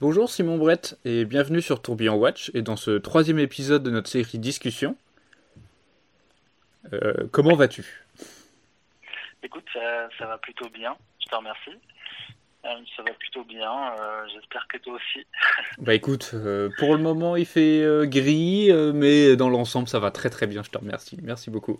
[0.00, 4.08] Bonjour Simon Brett et bienvenue sur Tourbillon Watch et dans ce troisième épisode de notre
[4.08, 4.96] série Discussion.
[6.94, 8.02] Euh, comment vas-tu?
[9.42, 11.78] Écoute, ça, va plutôt bien, je te remercie.
[12.64, 15.26] Euh, ça va plutôt bien, euh, j'espère que toi aussi.
[15.78, 16.34] bah écoute,
[16.78, 20.70] pour le moment il fait gris, mais dans l'ensemble ça va très très bien, je
[20.70, 21.18] te remercie.
[21.22, 21.78] Merci beaucoup.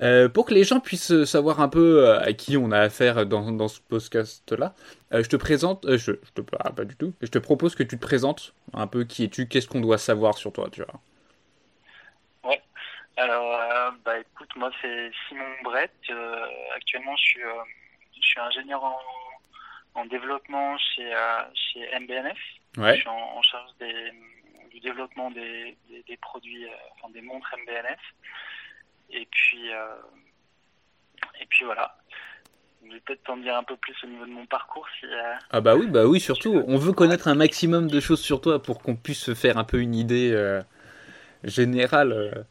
[0.00, 3.26] Euh, pour que les gens puissent savoir un peu euh, à qui on a affaire
[3.26, 4.74] dans, dans ce podcast-là,
[5.12, 7.82] euh, je te présente, je, je, te parle pas du tout, je te propose que
[7.82, 11.00] tu te présentes un peu qui es-tu, qu'est-ce qu'on doit savoir sur toi, tu vois.
[12.50, 12.60] Ouais,
[13.16, 15.92] alors bah écoute, moi c'est Simon Brett,
[16.74, 17.40] actuellement je suis,
[18.16, 18.98] je suis ingénieur en,
[19.94, 21.12] en développement chez,
[21.54, 22.38] chez MBNF,
[22.78, 22.96] ouais.
[22.96, 24.10] je suis en, charge des,
[24.72, 26.66] du développement des, des, des produits,
[26.96, 28.00] enfin des montres MBNF.
[29.12, 29.94] Et puis, euh,
[31.40, 31.96] et puis voilà.
[32.84, 34.86] Je vais peut-être t'en dire un peu plus au niveau de mon parcours.
[34.98, 36.64] Si, euh, ah bah oui, bah oui, surtout.
[36.66, 39.64] On veut connaître un maximum de choses sur toi pour qu'on puisse se faire un
[39.64, 40.60] peu une idée euh,
[41.44, 42.44] générale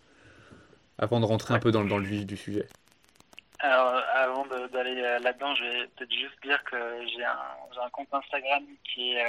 [0.98, 2.68] avant de rentrer un peu dans, dans, le vif du sujet.
[3.60, 8.64] Alors, avant d'aller là-dedans, je vais peut-être juste dire que j'ai un, un, compte Instagram
[8.86, 9.26] qui est,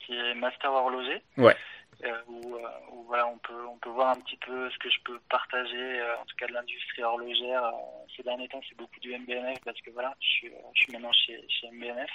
[0.00, 1.22] qui est Master Horloger.
[1.38, 1.56] Ouais.
[2.04, 4.90] Euh, où, euh, où, voilà, on peut, on peut voir un petit peu ce que
[4.90, 7.72] je peux partager, euh, en tout cas de l'industrie horlogère.
[8.16, 11.12] ces derniers temps, c'est beaucoup du MBNF parce que voilà, je suis, je suis maintenant
[11.12, 12.10] chez, chez MBNF.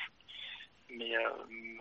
[0.89, 1.13] Mais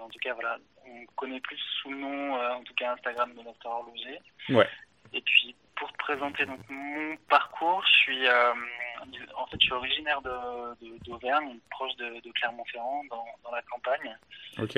[0.01, 3.43] en tout cas, voilà, on connaît plus sous le nom, en tout cas Instagram de
[3.43, 4.19] notre horloger.
[4.49, 4.69] Ouais.
[5.13, 10.21] Et puis, pour te présenter donc mon parcours, je suis, en fait, je suis originaire
[10.23, 14.17] d'Auvergne, de, proche de, de Clermont-Ferrand, dans, dans, la campagne.
[14.59, 14.77] Ok.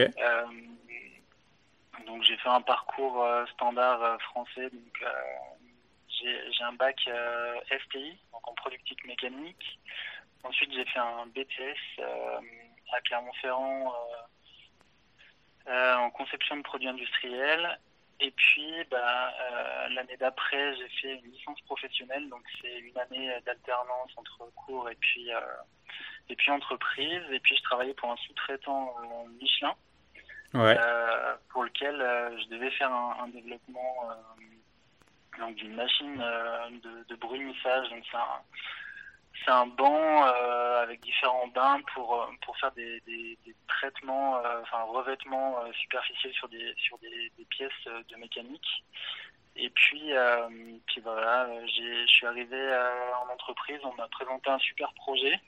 [2.07, 4.71] Donc j'ai fait un parcours euh, standard euh, français.
[4.71, 5.09] Donc euh,
[6.09, 6.97] j'ai un bac
[7.71, 9.79] FTI, donc en productique mécanique.
[10.43, 12.03] Ensuite j'ai fait un BTS
[12.93, 13.93] à Clermont-Ferrand
[15.67, 17.79] en conception de produits industriels.
[18.21, 23.31] Et puis, bah, euh, l'année d'après, j'ai fait une licence professionnelle, donc c'est une année
[23.47, 25.41] d'alternance entre cours et puis euh,
[26.29, 27.23] et puis entreprise.
[27.31, 28.97] Et puis, je travaillais pour un sous-traitant
[29.41, 29.75] Michelin
[30.55, 37.05] euh, pour lequel euh, je devais faire un, développement euh, donc d'une machine euh, de,
[37.09, 37.89] de brunissage.
[37.91, 38.41] Donc c'est un,
[39.45, 40.23] c'est un banc
[40.83, 43.03] avec différents bains pour pour faire des,
[43.69, 48.85] traitements, enfin revêtements superficiels sur des sur des, pièces de mécanique.
[49.61, 50.49] Et puis, euh,
[50.87, 55.41] puis voilà, je suis arrivé euh, en entreprise, on m'a présenté un super projet.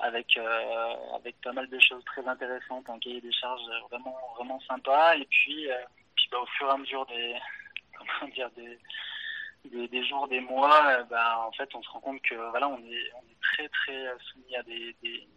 [0.00, 4.16] Euh, avec euh, avec pas mal de choses très intéressantes, un cahier des charges vraiment
[4.36, 5.16] vraiment sympa.
[5.16, 5.76] Et puis, euh,
[6.14, 7.34] puis bah, au fur et à mesure des
[7.98, 8.78] comment dire des
[9.64, 12.78] des, des jours, des mois, bah, en fait, on se rend compte que voilà, on
[12.78, 15.28] est on est très très soumis à des, des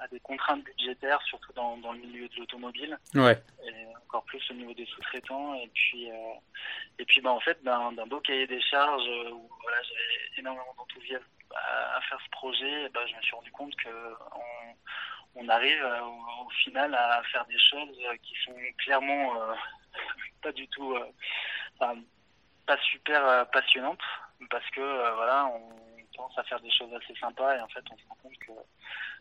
[0.00, 2.98] à des contraintes budgétaires, surtout dans, dans le milieu de l'automobile.
[3.14, 3.40] Ouais.
[3.64, 5.54] Et encore plus au niveau des sous-traitants.
[5.54, 6.14] Et puis, euh,
[6.98, 11.24] et puis, bah, en fait, d'un beau cahier des charges où voilà, j'avais énormément d'enthousiasme
[11.52, 14.14] à, faire ce projet, bah, je me suis rendu compte que
[15.36, 16.00] on, arrive euh,
[16.44, 19.54] au, final à faire des choses qui sont clairement euh,
[20.42, 21.94] pas du tout, euh,
[22.66, 24.02] pas super passionnantes,
[24.50, 25.70] parce que voilà, on
[26.16, 28.52] commence à faire des choses assez sympas et en fait, on se rend compte que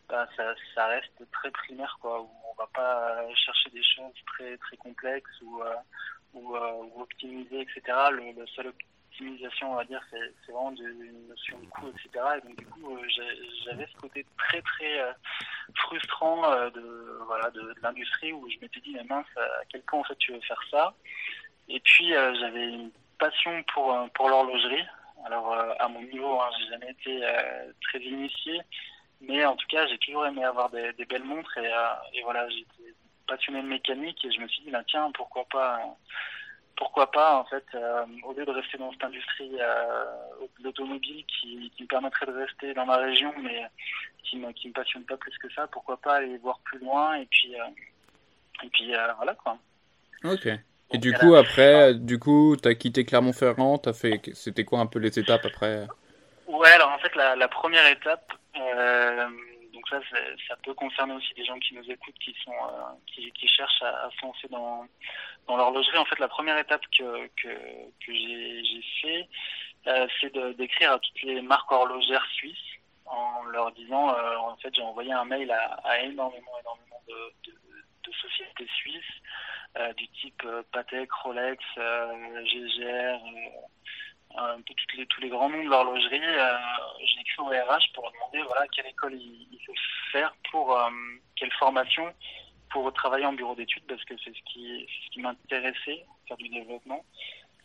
[0.08, 0.28] bah,
[0.76, 2.22] ça, reste très primaire, quoi.
[2.22, 5.62] Où on va pas chercher des choses très très complexes ou
[6.34, 7.82] ou, ou optimiser, etc.
[8.12, 8.68] Le, le seul
[9.14, 12.26] optimisation, on va dire, c'est vraiment une notion de coût, etc.
[12.38, 13.08] Et donc, du coup, euh,
[13.64, 15.14] j'avais ce côté très, très euh,
[15.76, 20.00] frustrant euh, de, voilà, de, l'industrie où je m'étais dit, mais mince, à quel point,
[20.00, 20.94] en fait, tu veux faire ça?
[21.70, 24.86] Et puis, j'avais une passion pour, pour l'horlogerie.
[25.26, 27.22] Alors, à mon niveau, hein, j'ai jamais été
[27.82, 28.60] très initié,
[29.22, 31.72] mais en tout cas, j'ai toujours aimé avoir des, belles montres et,
[32.14, 32.94] et voilà, j'étais
[33.26, 35.80] passionné de mécanique et je me suis dit, bah, tiens, pourquoi pas
[36.76, 40.06] pourquoi pas en fait euh, au lieu de rester dans cette industrie euh,
[40.60, 43.64] de l'automobile qui, qui, me permettrait de rester dans ma région mais
[44.24, 47.26] qui qui me passionne pas plus que ça pourquoi pas aller voir plus loin et
[47.28, 47.66] puis euh,
[48.64, 49.58] et puis voilà quoi.
[50.24, 50.48] Ok.
[50.92, 55.00] Et du coup après du coup t'as quitté Clermont-Ferrand t'as fait c'était quoi un peu
[55.00, 55.88] les étapes après?
[56.48, 59.28] Ouais alors en fait la, la première étape euh,
[60.48, 64.10] ça, peut concerner aussi des gens qui nous écoutent, qui sont, euh, qui, cherchent à,
[64.12, 64.86] se lancer dans,
[65.48, 65.98] dans l'horlogerie.
[65.98, 67.50] En fait, la première étape que que,
[68.08, 69.28] j'ai fait,
[69.88, 72.58] euh, c'est d'écrire à toutes les marques horlogères suisses
[73.06, 78.12] en leur disant, euh, en fait, j'ai envoyé un mail à, énormément, énormément de, de,
[78.22, 79.04] sociétés suisses
[79.98, 83.20] du type Patek, Rolex, GGR
[84.36, 86.22] un peu les, tous les grands noms de l'horlogerie,
[87.42, 89.74] au RH pour demander voilà quelle école il, il faut
[90.12, 90.90] faire pour euh,
[91.36, 92.14] quelle formation
[92.74, 96.50] pour travailler en bureau d'études parce que c'est ce qui, ce qui m'intéressait, faire du
[96.50, 97.06] développement.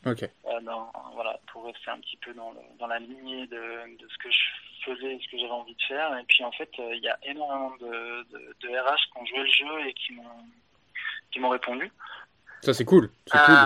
[0.07, 0.23] Ok.
[0.23, 4.09] Euh, dans, voilà, pour rester un petit peu dans, le, dans la lignée de, de,
[4.09, 6.17] ce que je faisais et ce que j'avais envie de faire.
[6.19, 9.27] Et puis en fait, euh, il y a énormément de, de, de, RH qui ont
[9.27, 10.45] joué le jeu et qui m'ont
[11.33, 11.91] qui m'ont répondu.
[12.63, 13.11] Ça c'est cool.
[13.27, 13.57] C'est cool.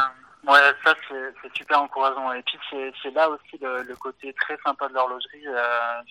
[0.46, 2.32] Ouais, ça c'est super encourageant.
[2.32, 5.46] Et puis c'est là aussi le, le, côté très sympa de l'horlogerie.
[5.46, 6.02] Euh,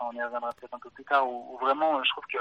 [0.00, 1.28] on y reviendra peut-être un peu plus tard.
[1.28, 2.38] Où, où, vraiment, je trouve que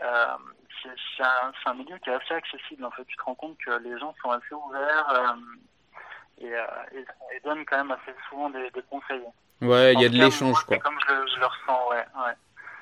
[0.00, 0.36] euh,
[0.82, 2.84] c'est un, un, milieu qui est assez accessible.
[2.84, 6.66] En fait, tu te rends compte que les gens sont assez ouverts euh, et, euh,
[6.92, 9.22] et, et, donnent quand même assez souvent des, des conseils.
[9.60, 10.78] Ouais, il y a de l'échange, quoi.
[10.78, 12.04] Comme je le, je le ressens, ouais.
[12.16, 12.34] ouais.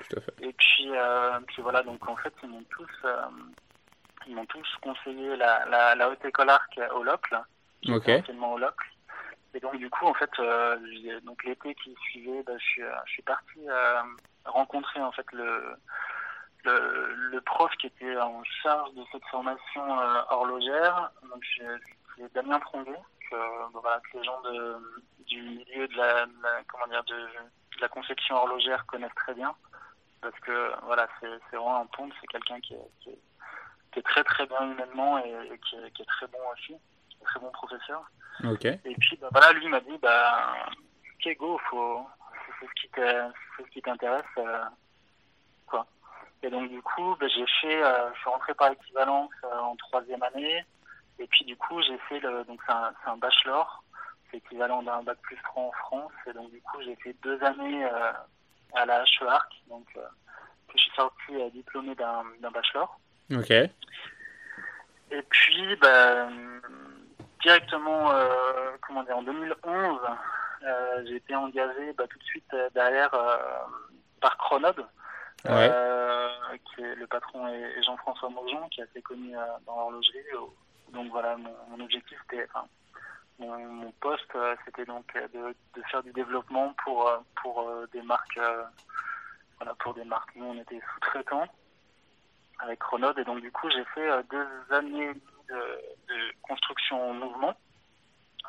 [0.09, 0.33] Tout à fait.
[0.41, 2.89] Et puis, euh, puis voilà, donc en fait, ils m'ont tous
[4.27, 7.39] ils m'ont tous conseillé la, la, la haute école arc au Locle,
[7.89, 8.09] Ok.
[8.41, 8.87] au Locle.
[9.53, 10.77] Et donc du coup, en fait, euh,
[11.23, 14.01] donc l'été qui suivait, bah, je, suis, je suis parti euh,
[14.45, 15.75] rencontrer en fait le,
[16.63, 21.11] le, le prof qui était en charge de cette formation euh, horlogère.
[21.29, 24.77] Donc c'est Damien Tronguet, que, bon, voilà, que les gens de,
[25.27, 29.33] du milieu de la, de la comment dire de, de, la conception horlogère connaissent très
[29.33, 29.53] bien,
[30.21, 31.27] parce que voilà, c'est
[31.57, 33.19] vraiment un pont, c'est quelqu'un qui qui est
[33.91, 36.75] qui est très très bien humainement et, et qui, est, qui, est, très bon aussi,
[37.23, 38.03] très bon professeur.
[38.85, 40.55] Et puis bah, voilà, lui m'a dit bah
[41.15, 42.05] ok go, faut
[42.59, 44.63] c'est ce qui t'intéresse euh,
[45.67, 45.85] quoi.
[46.43, 49.75] Et donc du coup bah, j'ai fait, euh, je suis rentré par équivalence euh, en
[49.75, 50.65] troisième année
[51.19, 53.83] et puis du coup j'ai fait le donc c'est un, un, bachelor,
[54.29, 57.41] c'est équivalent d'un bac plus 3 en France et donc du coup j'ai fait deux
[57.43, 57.85] années
[58.73, 59.85] à la HEARC donc
[60.73, 62.99] je suis sorti diplômé d'un bachelor.
[63.31, 63.51] Ok.
[63.51, 66.27] Et puis, bah,
[67.41, 69.99] directement, euh, comment dire, en 2011,
[70.63, 73.37] euh, j'ai été engagé bah, tout de suite derrière euh,
[74.19, 74.79] par Chronob,
[75.45, 75.71] ouais.
[76.65, 79.33] qui est le patron est Jean-François Maujon, qui est assez connu
[79.65, 80.19] dans l'horlogerie.
[80.93, 82.67] Donc voilà, mon, mon objectif était, enfin,
[83.39, 87.09] mon, mon, poste, c'était donc de, de, faire du développement pour
[87.41, 88.39] pour des marques,
[89.57, 90.35] voilà, pour des marques.
[90.35, 91.47] Nous, on était sous-traitants
[92.61, 93.17] avec Chronode.
[93.19, 95.13] Et donc, du coup, j'ai fait euh, deux années
[95.49, 97.53] de, de construction en mouvement.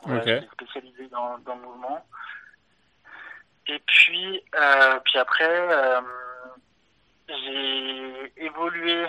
[0.05, 0.41] Okay.
[0.41, 2.05] J'ai spécialisé dans, dans, le mouvement.
[3.67, 6.01] Et puis, euh, puis après, euh,
[7.29, 9.07] j'ai évolué.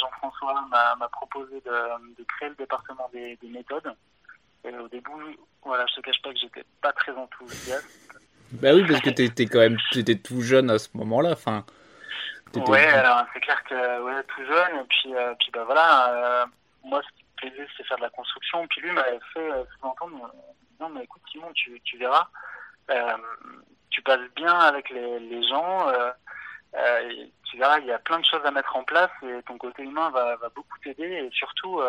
[0.00, 3.94] Jean-François m'a proposé de, de, créer le département des, des, méthodes.
[4.64, 5.10] Et au début,
[5.64, 7.88] voilà, je te cache pas que j'étais pas très enthousiaste.
[8.52, 11.30] Bah oui, parce que tu étais quand même étais tout jeune à ce moment-là.
[11.32, 11.64] Enfin,
[12.56, 16.46] Ouais, alors c'est clair que ouais, tout jeune, et puis, euh, puis bah voilà, euh,
[16.82, 19.62] moi ce qui me plaisait c'était faire de la construction, puis lui m'avait fait euh,
[19.78, 20.32] sous-entendre,
[20.80, 22.26] non mais écoute Simon, tu, tu verras,
[22.90, 23.16] euh,
[23.90, 26.10] tu passes bien avec les, les gens, euh,
[27.44, 29.84] tu verras, il y a plein de choses à mettre en place, et ton côté
[29.84, 31.80] humain va, va beaucoup t'aider, et surtout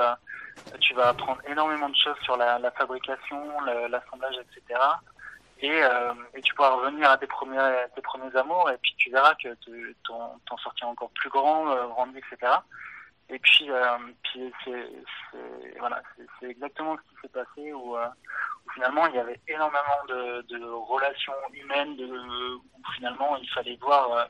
[0.80, 4.80] tu vas apprendre énormément de choses sur la, la fabrication, l'assemblage, etc
[5.62, 9.12] et, euh, et tu pourras revenir à tes premiers, tes premiers amours et puis tu
[9.12, 9.56] verras que
[10.08, 12.52] t'en sortiras encore plus grand, euh, grandi, etc.
[13.30, 13.98] Et puis, euh,
[14.34, 16.02] c'est voilà,
[16.42, 18.08] exactement ce qui s'est passé où, euh,
[18.66, 24.28] où, finalement il y avait énormément de, relations humaines, où finalement il fallait voir,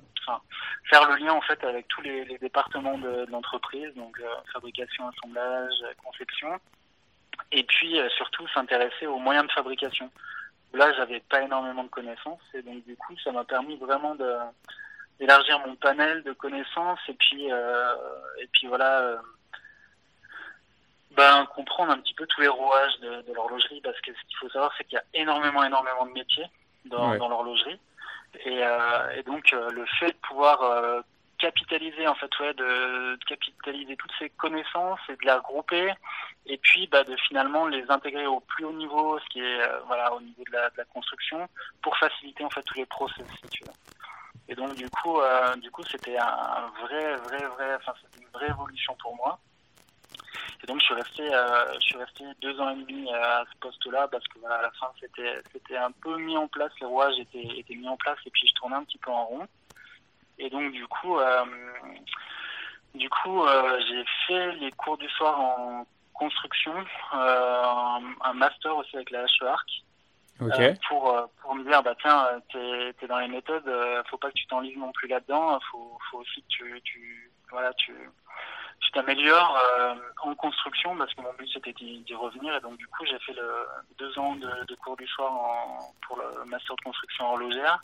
[0.90, 4.22] faire le lien en fait avec tous les, départements de, l'entreprise, donc
[4.54, 5.74] fabrication, assemblage,
[6.04, 6.60] conception,
[7.52, 10.12] et puis surtout s'intéresser aux moyens de fabrication
[10.74, 14.36] là j'avais pas énormément de connaissances et donc du coup ça m'a permis vraiment de
[15.20, 17.96] d'élargir mon panel de connaissances et puis euh,
[18.40, 19.18] et puis voilà euh,
[21.12, 24.38] ben comprendre un petit peu tous les rouages de, de l'horlogerie parce que ce qu'il
[24.38, 26.48] faut savoir c'est qu'il y a énormément énormément de métiers
[26.86, 27.18] dans, ouais.
[27.18, 27.80] dans l'horlogerie
[28.46, 31.04] et, euh, et donc le fait de pouvoir
[31.42, 35.92] capitaliser en fait ouais de, capitaliser toutes ces connaissances et de les regrouper
[36.46, 39.80] et puis bah, de finalement les intégrer au plus haut niveau ce qui est euh,
[39.88, 41.48] voilà au niveau de la, la, construction
[41.82, 43.26] pour faciliter en fait tous les process
[44.52, 48.32] et donc du coup euh, du coup c'était un vrai vrai vrai enfin c'était une
[48.32, 49.40] vraie évolution pour moi.
[50.64, 53.58] Et donc je suis resté euh, je suis resté deux ans et demi à ce
[53.60, 56.72] poste là parce que à la fin c'était c'était un peu mis en place.
[56.82, 59.26] Les rouages étaient étaient mis en place et puis je tournais un petit peu en
[59.26, 59.48] rond
[60.38, 61.46] et donc du coup, euh,
[62.96, 66.74] du coup, euh, j'ai fait les cours du soir en construction,
[67.14, 67.64] euh,
[68.22, 69.68] un, master aussi avec la HEARC.
[70.40, 70.74] Okay.
[70.90, 73.70] pour pour me dire bah tiens t'es es dans les méthodes
[74.10, 77.72] faut pas que tu t'enlises non plus là-dedans faut faut aussi que tu tu voilà
[77.74, 77.94] tu
[78.82, 82.88] tu t'améliores euh, en construction parce que mon but c'était d'y revenir et donc du
[82.88, 83.68] coup j'ai fait le
[84.00, 87.80] deux ans de, de, cours du soir en, pour le master de construction horlogère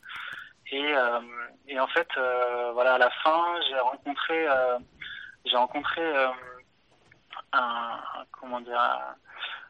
[0.72, 1.20] et, euh,
[1.68, 4.78] et en fait, euh, voilà, à la fin, j'ai rencontré euh,
[5.46, 6.02] j'ai rencontré
[7.54, 8.00] un,
[8.32, 9.16] comment dire,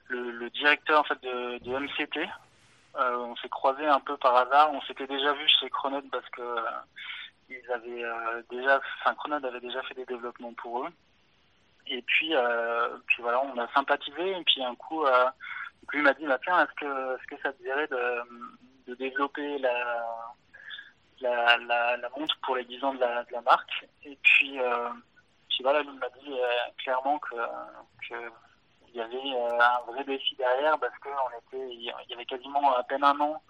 [0.07, 2.27] le, directeur en fait de, de MCT.
[2.95, 4.73] on s'est croisé un peu par hasard.
[4.73, 6.41] On s'était déjà vu chez Chronode parce que
[7.49, 8.03] ils avaient
[8.49, 10.89] déjà, enfin Chronode avait déjà fait des développements pour eux.
[11.85, 12.33] Et puis,
[13.05, 14.31] puis voilà, on a sympathisé.
[14.31, 15.05] Et puis un coup,
[15.93, 18.23] lui m'a dit, bah, tiens, est-ce que, est-ce que ça te dirait de,
[18.87, 20.33] de développer la,
[21.21, 23.87] la, la, la, montre pour les 10 ans de la, de la marque.
[24.03, 24.89] Et puis, euh,
[25.49, 26.47] puis voilà, lui m'a dit euh,
[26.77, 27.35] clairement que,
[28.09, 28.15] que
[28.89, 32.25] il y avait euh, un vrai défi derrière parce que on était, il y avait
[32.25, 33.41] quasiment à peine un an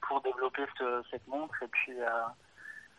[0.00, 1.54] pour développer ce, cette montre.
[1.62, 1.92] Et puis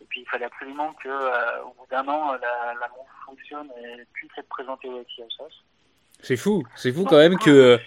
[0.02, 4.06] et puis il fallait absolument que au bout d'un an la, la montre fonctionne et
[4.14, 5.64] puisse être présentée au XIHS.
[6.22, 7.80] C'est fou, c'est fou quand même que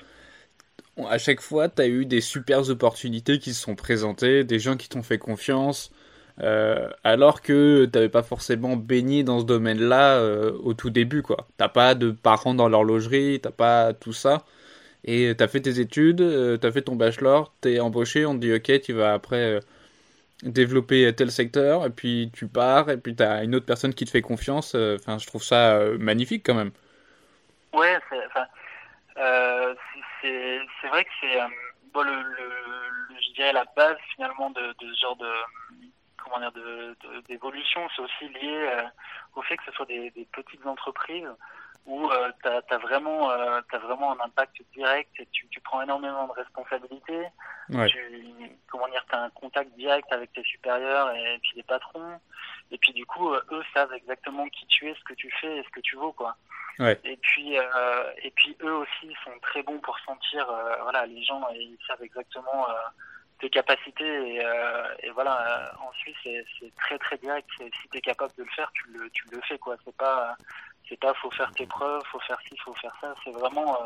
[1.08, 4.76] à chaque fois, tu as eu des super opportunités qui se sont présentées, des gens
[4.76, 5.90] qui t'ont fait confiance,
[6.40, 11.22] euh, alors que tu n'avais pas forcément baigné dans ce domaine-là euh, au tout début.
[11.22, 11.46] quoi.
[11.56, 14.44] T'as pas de parents dans l'horlogerie, t'as pas tout ça.
[15.04, 18.24] Et tu as fait tes études, euh, tu as fait ton bachelor, tu es embauché,
[18.26, 19.60] on te dit ok, tu vas après
[20.42, 24.04] développer tel secteur, et puis tu pars, et puis tu as une autre personne qui
[24.04, 24.74] te fait confiance.
[24.74, 26.72] Enfin, je trouve ça magnifique quand même.
[27.72, 27.98] Ouais,
[30.22, 31.46] c'est vrai que c'est euh,
[32.04, 35.32] le, je dirais la base finalement de, ce genre de
[36.50, 38.82] dire d'évolution c'est aussi lié euh,
[39.34, 41.28] au fait que ce soit des, des petites entreprises
[41.84, 45.82] où euh, tu as, vraiment euh, as vraiment un impact direct et tu, tu prends
[45.82, 47.26] énormément de responsabilités
[47.70, 47.86] ouais.
[47.86, 47.98] tu
[48.70, 52.20] comment dire as un contact direct avec tes supérieurs et, puis les patrons
[52.70, 55.62] et puis du coup eux savent exactement qui tu es ce que tu fais et
[55.64, 56.36] ce que tu vaux quoi
[56.78, 56.98] Ouais.
[57.04, 61.22] Et puis euh, et puis eux aussi sont très bons pour sentir euh, voilà les
[61.22, 62.72] gens ils savent exactement euh,
[63.42, 67.46] tes capacités et, euh, voilà en Suisse c'est très très direct.
[67.58, 69.76] Si tu es capable de le faire tu le fais quoi.
[69.84, 70.36] C'est pas
[70.88, 73.14] c'est pas faut faire tes preuves faut faire ci faut faire ça.
[73.24, 73.76] C'est vraiment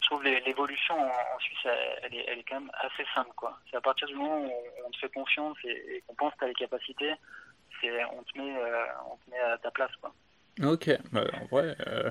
[0.00, 1.66] je trouve l'évolution en, Suisse
[2.02, 3.58] elle, est elle est quand même assez simple quoi.
[3.70, 4.52] C'est à partir du moment où
[4.86, 7.14] on, te fait confiance et, qu'on pense que tu as les capacités
[8.12, 8.52] on te met
[9.10, 10.12] on te met à ta place quoi.
[10.62, 12.10] Ok, bah, en vrai, euh...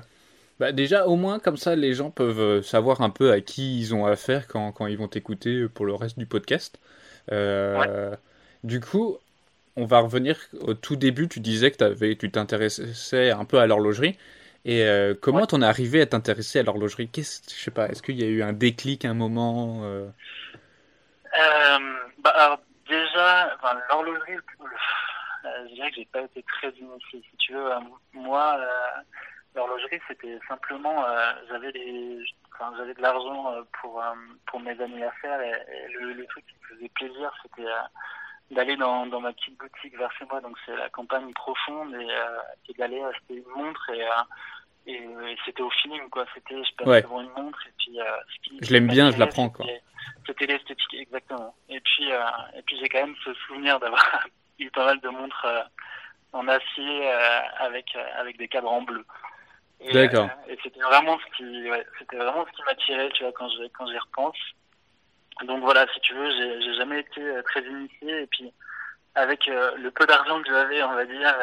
[0.60, 3.80] bah, déjà au moins comme ça les gens peuvent euh, savoir un peu à qui
[3.80, 6.78] ils ont affaire quand, quand ils vont t'écouter pour le reste du podcast.
[7.32, 8.10] Euh...
[8.10, 8.16] Ouais.
[8.62, 9.16] Du coup,
[9.76, 13.66] on va revenir au tout début, tu disais que avais, tu t'intéressais un peu à
[13.66, 14.18] l'horlogerie.
[14.66, 15.46] Et euh, comment ouais.
[15.46, 17.08] t'en es arrivé à t'intéresser à l'horlogerie?
[17.08, 20.10] Qu'est-ce, je sais pas, est-ce qu'il y a eu un déclic, un moment euh...
[22.18, 24.36] bah, alors, déjà, enfin, l'horlogerie,
[25.44, 27.22] euh, je dirais que j'ai pas été très initié.
[27.30, 27.80] Si tu veux, euh,
[28.12, 29.00] moi, euh,
[29.54, 31.04] l'horlogerie, c'était simplement,
[31.48, 32.18] j'avais des,
[32.54, 34.02] enfin, j'avais de l'argent pour
[34.46, 37.68] pour mes anniversaires et, et le, le, truc qui me faisait plaisir, c'était
[38.50, 40.40] d'aller dans, dans ma petite boutique vers chez moi.
[40.40, 42.08] Donc c'est la campagne profonde et,
[42.68, 44.04] et d'aller acheter une montre et
[44.86, 47.02] et, et c'était au feeling quoi c'était je passais ouais.
[47.02, 48.04] devant une montre et puis euh,
[48.42, 49.66] qui je l'aime bien je la prends quoi
[50.26, 52.24] c'était l'esthétique exactement et puis euh,
[52.56, 54.26] et puis j'ai quand même ce souvenir d'avoir
[54.58, 55.62] eu pas mal de montres euh,
[56.32, 59.04] en acier euh, avec avec des cadres en bleu
[59.92, 60.28] d'accord.
[60.48, 63.64] et c'était vraiment ce qui ouais, c'était vraiment ce qui m'attirait tu vois quand je
[63.76, 64.38] quand j'y repense.
[65.44, 68.22] Donc voilà si tu veux j'ai j'ai jamais été très initié.
[68.22, 68.52] Et puis
[69.14, 71.34] avec le peu d'argent que j'avais on va dire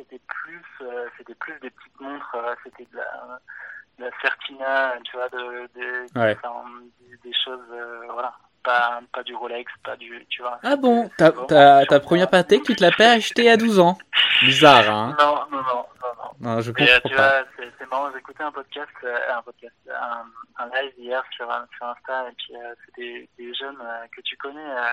[0.00, 3.40] c'était plus euh, c'était plus des petites montres euh, c'était de la
[3.98, 6.36] de la Certina tu vois de, de ouais.
[6.42, 6.64] enfin,
[7.00, 10.58] des, des, choses euh, voilà pas pas du Rolex pas du tu vois.
[10.62, 13.98] Ah bon ta ta, ta première Patek tu te l'as pas acheté à 12 ans.
[14.42, 15.16] Bizarre hein.
[15.18, 15.84] Non non non non
[16.40, 17.42] non, non je comprends tu pas.
[17.42, 17.48] vois
[17.78, 18.90] c'est marrant j'écoutais un podcast
[19.34, 20.24] un podcast un,
[20.64, 24.20] un live hier sur sur Insta et puis euh, c'est des, des jeunes euh, que
[24.22, 24.92] tu connais euh,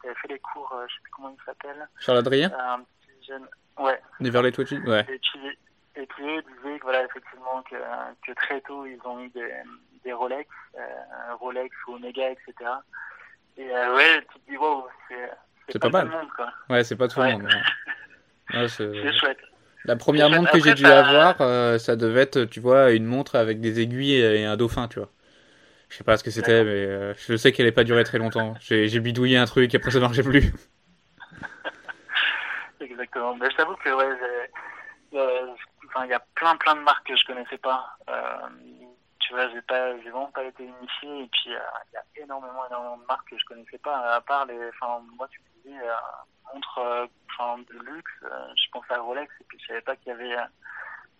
[0.00, 1.88] qui avaient fait les cours je sais plus comment ils s'appellent.
[1.98, 3.46] Charles Adrien un petit jeune
[3.78, 3.98] Ouais.
[4.20, 5.06] Never Let Watch Ouais.
[5.08, 5.58] Et puis,
[5.96, 7.76] et puis eux disaient que voilà, effectivement, que,
[8.26, 9.50] que très tôt, ils ont eu des,
[10.04, 12.52] des Rolex, euh, Rolex ou Omega, etc.
[13.56, 16.06] Et euh, ouais, tu te dis, wow, c'est, pas, pas, mal.
[16.06, 16.52] Tout le monde, quoi.
[16.68, 17.32] Ouais, c'est pas tout ouais.
[17.32, 17.48] le monde.
[18.54, 19.38] Ouais, c'est chouette.
[19.84, 21.00] La première montre que j'ai dû ça...
[21.00, 24.88] avoir, euh, ça devait être, tu vois, une montre avec des aiguilles et un dauphin,
[24.88, 25.08] tu vois.
[25.88, 28.18] Je sais pas ce que c'était, mais euh, je sais qu'elle n'allait pas duré très
[28.18, 28.54] longtemps.
[28.60, 30.52] J'ai bidouillé un truc, après ça marchait plus.
[32.80, 33.34] Exactement.
[33.34, 34.16] Mais je t'avoue que ouais,
[35.14, 35.46] euh,
[35.88, 37.96] enfin, il y a plein plein de marques que je connaissais pas.
[38.08, 38.48] Euh,
[39.30, 41.22] tu vois, j'ai pas, j'ai vraiment pas été initié.
[41.22, 44.16] Et puis il y a énormément énormément de marques que je connaissais pas.
[44.16, 48.10] À part les, enfin moi tu me disais euh, montres, enfin de luxe.
[48.22, 50.36] je pensais à Rolex et puis je savais pas qu'il y avait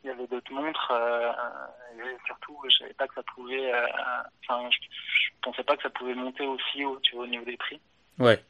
[0.02, 1.30] il y avait d'autres montres euh,
[1.98, 3.72] et surtout je savais pas que ça pouvait
[4.42, 7.44] enfin je, je, pensais pas que ça pouvait monter aussi haut tu vois au niveau
[7.44, 7.80] des prix
[8.18, 8.42] ouais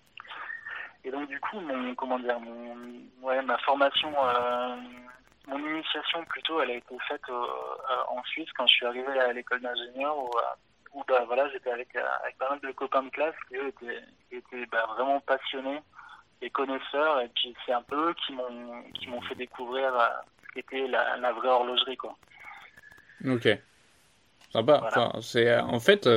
[1.04, 2.76] et donc du coup mon comment dire mon
[3.22, 4.76] ouais ma formation euh,
[5.48, 7.22] mon initiation plutôt, elle a été faite
[8.08, 10.30] en Suisse quand je suis arrivé à l'école d'ingénieur où,
[10.94, 14.00] où bah, voilà, j'étais avec, avec pas mal de copains de classe qui eux étaient,
[14.32, 15.80] étaient bah, vraiment passionnés
[16.42, 19.92] et connaisseurs et puis c'est un peu eux qui m'ont qui m'ont fait découvrir
[20.42, 22.16] ce qu'était la, la vraie horlogerie quoi.
[23.26, 23.48] Ok.
[24.52, 24.80] Sympa.
[24.84, 26.08] Enfin, c'est en fait,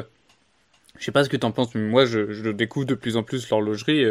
[0.98, 3.18] je sais pas ce que tu en penses, mais moi je, je découvre de plus
[3.18, 4.06] en plus l'horlogerie.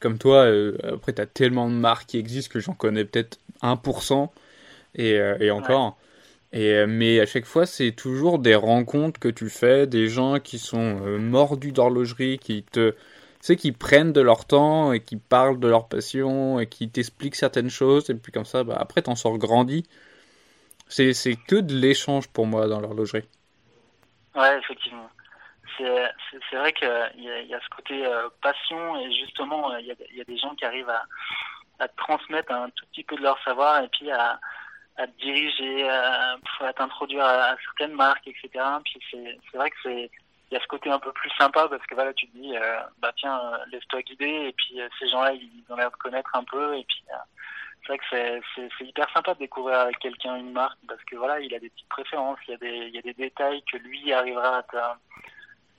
[0.00, 0.46] comme toi,
[0.92, 4.30] après tu as tellement de marques qui existent que j'en connais peut-être 1%
[4.98, 5.96] et, et encore.
[6.52, 10.58] Et, mais à chaque fois, c'est toujours des rencontres que tu fais, des gens qui
[10.58, 12.94] sont mordus d'horlogerie, qui te,
[13.40, 17.36] sais, qui prennent de leur temps et qui parlent de leur passion et qui t'expliquent
[17.36, 18.10] certaines choses.
[18.10, 19.84] Et puis comme ça, bah, après, t'en sors grandi.
[20.88, 23.28] C'est, c'est que de l'échange pour moi dans l'horlogerie.
[24.34, 25.08] Ouais, effectivement.
[25.76, 26.10] C'est,
[26.50, 29.92] c'est, vrai qu'il y a, y a ce côté euh, passion et justement, il y
[29.92, 31.04] a, y a des gens qui arrivent à,
[31.78, 34.40] à transmettre un tout petit peu de leur savoir et puis à,
[34.98, 38.64] à te diriger, à, à t'introduire à, certaines marques, etc.
[38.84, 40.10] Puis c'est, c'est vrai que c'est,
[40.50, 42.56] il y a ce côté un peu plus sympa parce que voilà, tu te dis,
[42.56, 45.96] euh, bah tiens, euh, laisse-toi guider et puis euh, ces gens-là, ils ont l'air de
[45.96, 47.04] connaître un peu et puis
[47.82, 51.02] c'est vrai que c'est, c'est, c'est hyper sympa de découvrir avec quelqu'un une marque parce
[51.04, 53.14] que voilà, il a des petites préférences, il y a des, il y a des
[53.14, 54.76] détails que lui arrivera à te,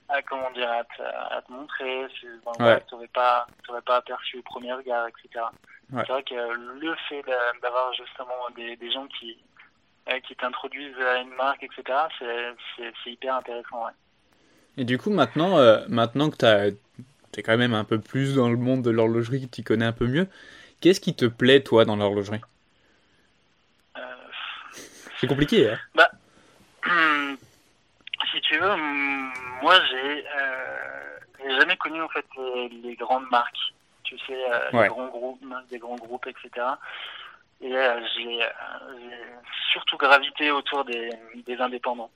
[0.08, 2.26] à, comment dire, à te, à te montrer, tu
[2.92, 5.44] n'aurais pas, t'aurais pas aperçu au premier regard, etc.
[5.90, 7.22] C'est vrai que le fait
[7.62, 9.36] d'avoir justement des, des gens qui,
[10.26, 13.92] qui t'introduisent à une marque, etc., c'est, hyper intéressant, ouais.
[14.76, 16.36] Et du coup, maintenant, euh, maintenant que
[16.70, 19.84] tu es quand même un peu plus dans le monde de l'horlogerie, que tu connais
[19.84, 20.26] un peu mieux,
[20.80, 22.40] qu'est-ce qui te plaît, toi, dans l'horlogerie?
[23.96, 24.00] Euh...
[25.18, 26.10] C'est compliqué, hein bah,
[28.32, 28.76] Si tu veux,
[29.62, 32.26] moi, j'ai euh, jamais connu, en fait,
[32.82, 33.69] les, grandes marques.
[34.10, 35.40] Tu sais, euh, les grands groupes,
[35.70, 36.66] des grands groupes, etc.
[37.60, 38.40] Et j'ai
[39.70, 41.10] surtout gravité autour des,
[41.46, 42.10] des indépendants.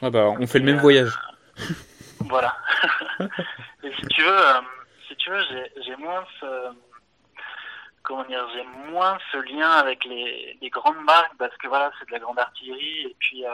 [0.00, 1.12] Ah bah, on fait le même voyage.
[2.28, 2.56] voilà.
[3.20, 4.60] et si tu veux, euh,
[5.06, 5.42] si tu veux,
[5.84, 6.46] j'ai moins ce,
[8.02, 12.06] comment dire, j'ai moins ce lien avec les, les grandes marques parce que voilà, c'est
[12.06, 13.50] de la grande artillerie et puis euh,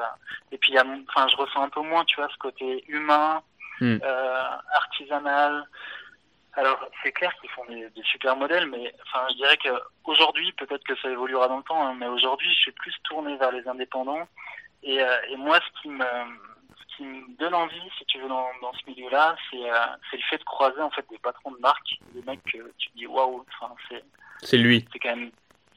[0.53, 3.43] et puis enfin, je ressens un peu moins, tu vois, ce côté humain,
[3.81, 3.99] hmm.
[4.03, 4.43] euh,
[4.75, 5.67] artisanal.
[6.59, 9.69] Alors c'est clair qu'ils font des, super modèles, mais enfin je dirais que
[10.05, 13.37] aujourd'hui peut-être que ça évoluera dans le temps, hein, mais aujourd'hui je suis plus tourné
[13.37, 14.27] vers les indépendants
[14.83, 16.05] et, euh, et moi ce qui me
[16.99, 20.39] qui me donne envie, si tu veux, dans, dans ce milieu-là, c'est euh, le fait
[20.39, 23.73] de croiser en fait des patrons de marque, des mecs que tu dis waouh, enfin,
[23.89, 24.05] c'est.
[24.43, 24.85] C'est lui.
[24.93, 25.31] C'est quand même,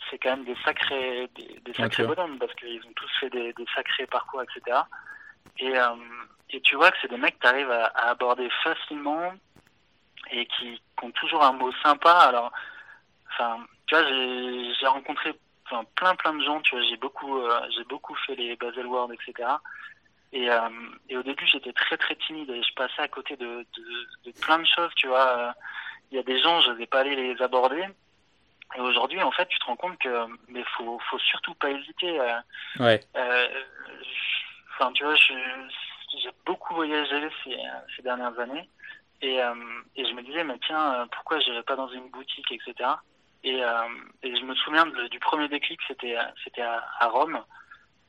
[0.10, 3.54] c'est quand même des sacrés, des, des sacrés bonhommes parce qu'ils ont tous fait des,
[3.54, 4.80] des sacrés parcours, etc.
[5.60, 5.96] Et, euh,
[6.50, 9.34] et tu vois que c'est des mecs que tu arrives à, à, aborder facilement
[10.32, 12.12] et qui, qui, ont toujours un mot sympa.
[12.12, 12.52] Alors,
[13.30, 15.34] enfin, tu vois, j'ai rencontré
[15.66, 16.62] enfin, plein plein de gens.
[16.62, 19.50] Tu vois, j'ai beaucoup, euh, j'ai beaucoup fait les Baselworld, etc.
[20.34, 20.70] Et, euh,
[21.10, 24.32] et au début, j'étais très très timide et je passais à côté de, de, de
[24.42, 25.54] plein de choses, tu vois.
[26.12, 27.86] Il y a des gens, je n'osais pas aller les aborder.
[28.76, 32.20] Et aujourd'hui, en fait, tu te rends compte que mais faut faut surtout pas hésiter.
[32.20, 32.40] Euh,
[32.80, 33.02] ouais.
[33.18, 33.48] Euh,
[34.74, 37.58] enfin, tu vois, j'ai beaucoup voyagé ces,
[37.96, 38.70] ces dernières années
[39.22, 39.54] et, euh,
[39.96, 42.90] et je me disais, mais tiens, pourquoi j'irais pas dans une boutique, etc.
[43.44, 43.88] Et, euh,
[44.22, 47.44] et je me souviens du premier déclic, c'était c'était à, Rome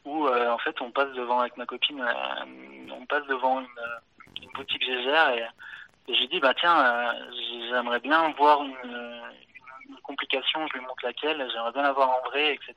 [0.05, 4.43] où euh, en fait on passe devant avec ma copine, euh, on passe devant une,
[4.43, 5.47] une boutique Gégère et,
[6.09, 7.13] et j'ai dit bah tiens euh,
[7.71, 9.23] j'aimerais bien voir une,
[9.89, 12.75] une, complication, je lui montre laquelle, j'aimerais bien la voir en vrai, etc.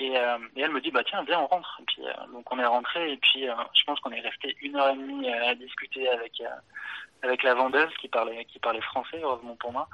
[0.00, 1.80] Et, et, elle me dit bah tiens viens on rentre.
[1.80, 4.90] Et puis donc on est rentré et puis je pense qu'on est resté une heure
[4.90, 6.42] et demie à discuter avec
[7.24, 9.88] avec la vendeuse qui parlait qui parlait français heureusement pour moi.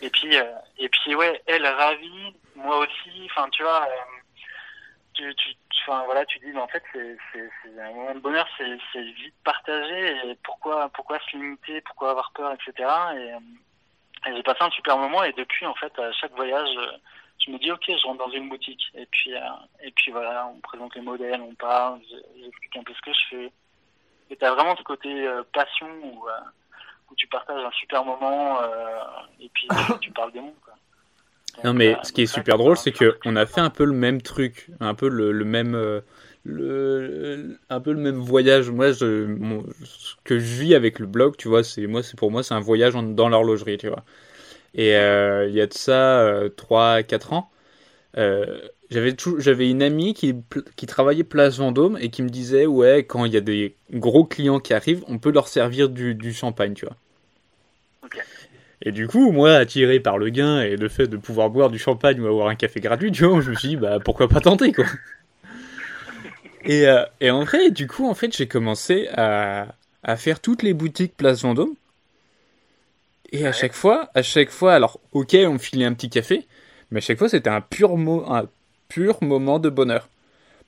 [0.00, 0.34] Et puis
[0.78, 3.28] et puis ouais elle ravie, moi aussi.
[3.30, 3.88] Enfin tu vois
[5.14, 5.54] tu, tu,
[5.86, 7.18] voilà, tu dis, en fait, c'est,
[7.80, 10.16] un moment de bonheur, c'est, c'est vite partagé.
[10.26, 12.88] Et pourquoi, pourquoi se limiter, pourquoi avoir peur, etc.
[13.16, 15.22] Et, et, j'ai passé un super moment.
[15.24, 16.68] Et depuis, en fait, à chaque voyage,
[17.44, 18.90] je me dis, ok, je rentre dans une boutique.
[18.94, 19.40] Et puis, euh,
[19.82, 22.00] et puis voilà, on présente les modèles, on parle,
[22.40, 23.52] j'explique un peu ce que je fais.
[24.30, 26.40] Et t'as vraiment ce côté euh, passion euh,
[27.12, 28.58] où tu partages un super moment
[29.40, 29.68] et puis
[30.00, 30.54] tu, parles des mondes.
[30.64, 30.74] Quoi.
[31.64, 33.92] Non, mais ce qui est super drôle, c'est que on a fait un peu le
[33.92, 36.00] même truc, un peu le, le même, euh,
[36.44, 38.70] le, un peu le même voyage.
[38.70, 39.36] Moi, je,
[39.84, 42.54] ce que je vis avec le blog, tu vois, c'est moi, c'est pour moi, c'est
[42.54, 44.04] un voyage dans l'horlogerie, tu vois.
[44.74, 47.50] Et euh, il y a de ça euh, 3-4 ans,
[48.18, 48.58] euh,
[48.90, 50.34] j'avais j'avais une amie qui,
[50.76, 54.24] qui travaillait Place Vendôme et qui me disait ouais, quand il y a des gros
[54.24, 56.96] clients qui arrivent, on peut leur servir du, du champagne, tu vois.
[58.84, 61.78] Et du coup, moi, attiré par le gain et le fait de pouvoir boire du
[61.78, 64.40] champagne ou avoir un café gratuit, tu vois, je me suis dit, bah, pourquoi pas
[64.40, 64.84] tenter, quoi.
[66.64, 70.62] Et, euh, et en vrai, du coup, en fait, j'ai commencé à, à faire toutes
[70.62, 71.74] les boutiques Place Vendôme.
[73.30, 76.46] Et à chaque fois, à chaque fois, alors, ok, on me filait un petit café,
[76.90, 78.46] mais à chaque fois, c'était un pur, mo un
[78.88, 80.08] pur moment de bonheur.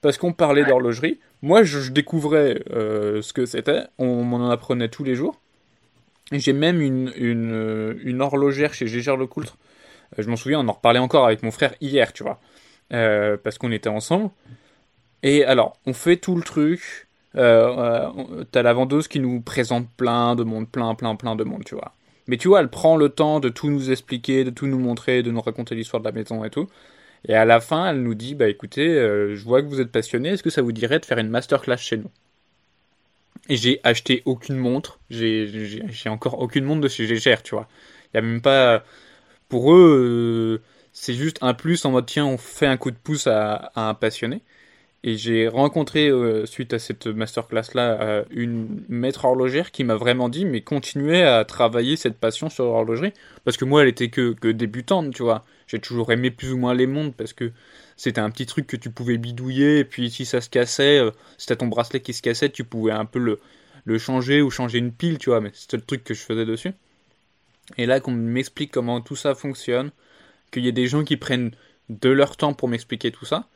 [0.01, 1.19] Parce qu'on parlait d'horlogerie.
[1.43, 3.83] Moi, je, je découvrais euh, ce que c'était.
[3.99, 5.41] On m'en apprenait tous les jours.
[6.33, 9.59] J'ai même une, euh, une, horlogère chez Gégère Lecoultre.
[10.19, 12.41] Euh, je m'en souviens, on en reparlait encore avec mon frère hier, tu vois.
[12.93, 14.31] Euh, parce qu'on était ensemble.
[15.23, 17.09] Et alors, on fait tout le truc.
[17.35, 21.75] T'as la vendeuse qui nous présente plein de monde, plein, plein, plein de monde, tu
[21.75, 21.93] vois.
[22.27, 25.23] Mais tu vois, elle prend le temps de tout nous expliquer, de tout nous montrer,
[25.23, 26.69] de nous raconter l'histoire de la maison et tout.
[27.27, 28.87] Et à la fin, elle nous dit, bah écoutez,
[29.35, 31.79] je vois que vous êtes passionné, est-ce que ça vous dirait de faire une masterclass
[31.79, 32.11] chez nous?
[33.49, 37.69] Et j'ai acheté aucune montre, j'ai encore aucune montre de chez GGR, tu vois.
[38.13, 38.85] Il y a même pas...
[39.49, 42.97] Pour eux, euh, c'est juste un plus en mode, tiens, on fait un coup de
[42.97, 44.43] pouce à, à un passionné.
[45.05, 50.31] Et j'ai rencontré, euh, suite à cette masterclass-là, euh, une maître horlogère qui m'a vraiment
[50.31, 53.13] dit, mais continuez à travailler cette passion sur l'horlogerie.
[53.45, 55.45] Parce que moi, elle était que, que débutante, tu vois.
[55.67, 57.53] J'ai toujours aimé plus ou moins les montres parce que
[57.97, 59.81] c'était un petit truc que tu pouvais bidouiller.
[59.81, 62.65] Et puis si ça se cassait, euh, si c'était ton bracelet qui se cassait, tu
[62.65, 63.41] pouvais un peu le,
[63.85, 65.41] le changer ou changer une pile, tu vois.
[65.41, 66.73] Mais c'était le truc que je faisais dessus.
[67.79, 69.91] Et là, qu'on m'explique comment tout ça fonctionne,
[70.51, 71.53] qu'il y a des gens qui prennent
[71.89, 73.49] de leur temps pour m'expliquer tout ça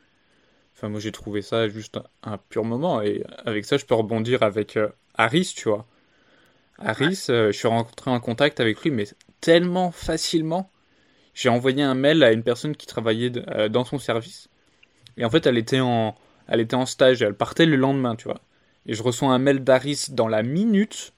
[0.79, 3.01] Enfin, moi, j'ai trouvé ça juste un, pur moment.
[3.01, 5.85] Et avec ça, je peux rebondir avec euh, Harris, tu vois.
[6.77, 9.03] Harris, euh, je suis rentré en contact avec lui, mais
[9.41, 10.71] tellement facilement.
[11.39, 14.49] J'ai envoyé un mail à une personne qui travaillait euh, dans son service.
[15.17, 16.15] Et en fait, elle était en,
[16.47, 18.41] elle était en stage et elle partait le lendemain, tu vois.
[18.85, 21.13] Et je reçois un mail d'Harris dans la minute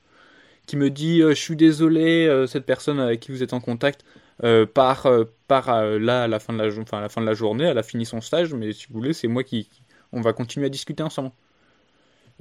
[0.68, 4.04] qui me dit Je suis désolé, cette personne avec qui vous êtes en contact
[4.44, 7.22] euh, part, euh, part euh, là à la, fin de la, enfin, à la fin
[7.22, 9.70] de la journée, elle a fini son stage, mais si vous voulez, c'est moi qui,
[10.14, 11.32] On va continuer à discuter ensemble.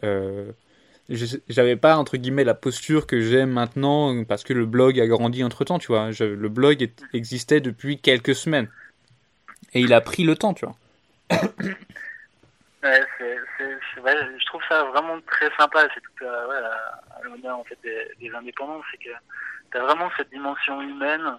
[0.04, 0.52] Euh,
[1.48, 5.42] J'avais pas, entre guillemets, la posture que j'ai maintenant, parce que le blog a grandi
[5.42, 6.12] entre temps, tu vois.
[6.12, 8.68] Je, le blog est, existait depuis quelques semaines.
[9.72, 10.76] Et il a pris le temps, tu vois.
[12.82, 15.86] Ouais, c'est, c'est, ouais, je trouve ça vraiment très sympa.
[15.94, 19.10] C'est tout à, ouais, à l'honneur en fait des, des indépendants, c'est que
[19.70, 21.36] tu as vraiment cette dimension humaine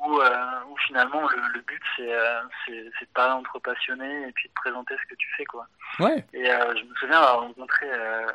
[0.00, 4.28] où, euh, où finalement le, le but c'est, euh, c'est, c'est de parler entre passionnés
[4.28, 5.66] et puis de présenter ce que tu fais quoi.
[6.00, 6.24] Ouais.
[6.32, 8.26] Et euh, je me souviens avoir rencontré euh,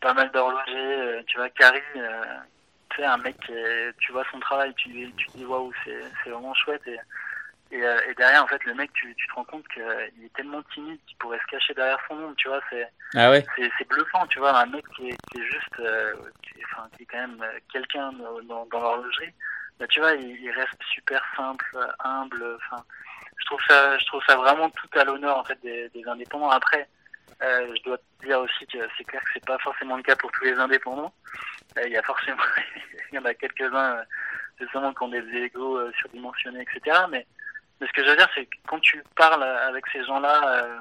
[0.00, 2.24] pas mal d'horlogers, euh, tu vois, Carrie, euh,
[2.90, 5.72] tu sais, un mec, qui est, tu vois son travail, tu, tu te dis waouh,
[5.84, 6.98] c'est, c'est vraiment chouette et,
[7.72, 10.32] et, euh, et, derrière en fait le mec, tu, tu te rends compte qu'il est
[10.34, 13.44] tellement timide qu'il pourrait se cacher derrière son nom, tu vois, c'est, ah ouais.
[13.56, 16.88] c'est, bluffant, tu vois, un mec qui est, qui est juste, euh, qui, est, enfin,
[16.96, 19.32] qui est quand même quelqu'un dans, dans l'horlogerie
[19.78, 22.44] bah, tu vois, il, il, reste super simple, humble.
[22.56, 22.84] Enfin,
[23.38, 26.50] je trouve ça, je trouve ça vraiment tout à l'honneur en fait des, des indépendants.
[26.50, 26.86] Après,
[27.42, 30.16] euh, je dois te dire aussi que c'est clair que c'est pas forcément le cas
[30.16, 31.12] pour tous les indépendants.
[31.78, 32.42] Euh, il y a forcément,
[33.12, 34.04] il y en a quelques-uns euh,
[34.58, 36.96] justement qui ont des égos euh, surdimensionnés, etc.
[37.10, 37.26] Mais,
[37.80, 40.80] mais ce que je veux dire, c'est que quand tu parles avec ces gens-là, euh,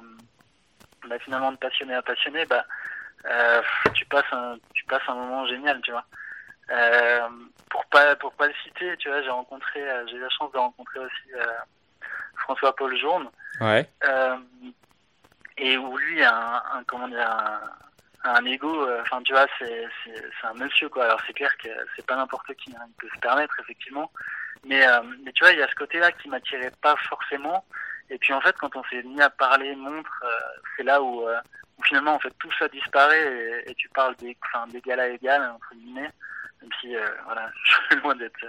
[1.07, 2.65] bah, finalement de passionné à passionné, bah,
[3.25, 3.61] euh,
[3.93, 6.05] tu passes un, tu passes un moment génial, tu vois.
[6.71, 7.27] Euh,
[7.69, 10.51] pour pas pour pas le citer, tu vois, j'ai rencontré, euh, j'ai eu la chance
[10.51, 11.45] de rencontrer aussi euh,
[12.37, 13.29] François Paul Journe.
[13.61, 13.89] Ouais.
[15.59, 17.61] Euh, et où lui a un, un comment dire un,
[18.23, 19.87] un ego, enfin tu vois, c'est
[20.43, 21.05] un monsieur quoi.
[21.05, 24.11] Alors c'est clair que c'est pas n'importe qui, hein, il peut se permettre effectivement.
[24.65, 27.65] Mais euh, mais tu vois, il y a ce côté-là qui m'attirait pas forcément.
[28.09, 30.25] Et puis en fait, quand on s'est mis à parler montre,
[30.75, 34.35] c'est là où où finalement en fait tout ça disparaît et, et tu parles des
[34.45, 36.11] enfin d'égal à égal entre guillemets
[36.61, 38.45] même si euh, voilà, je suis loin d'être.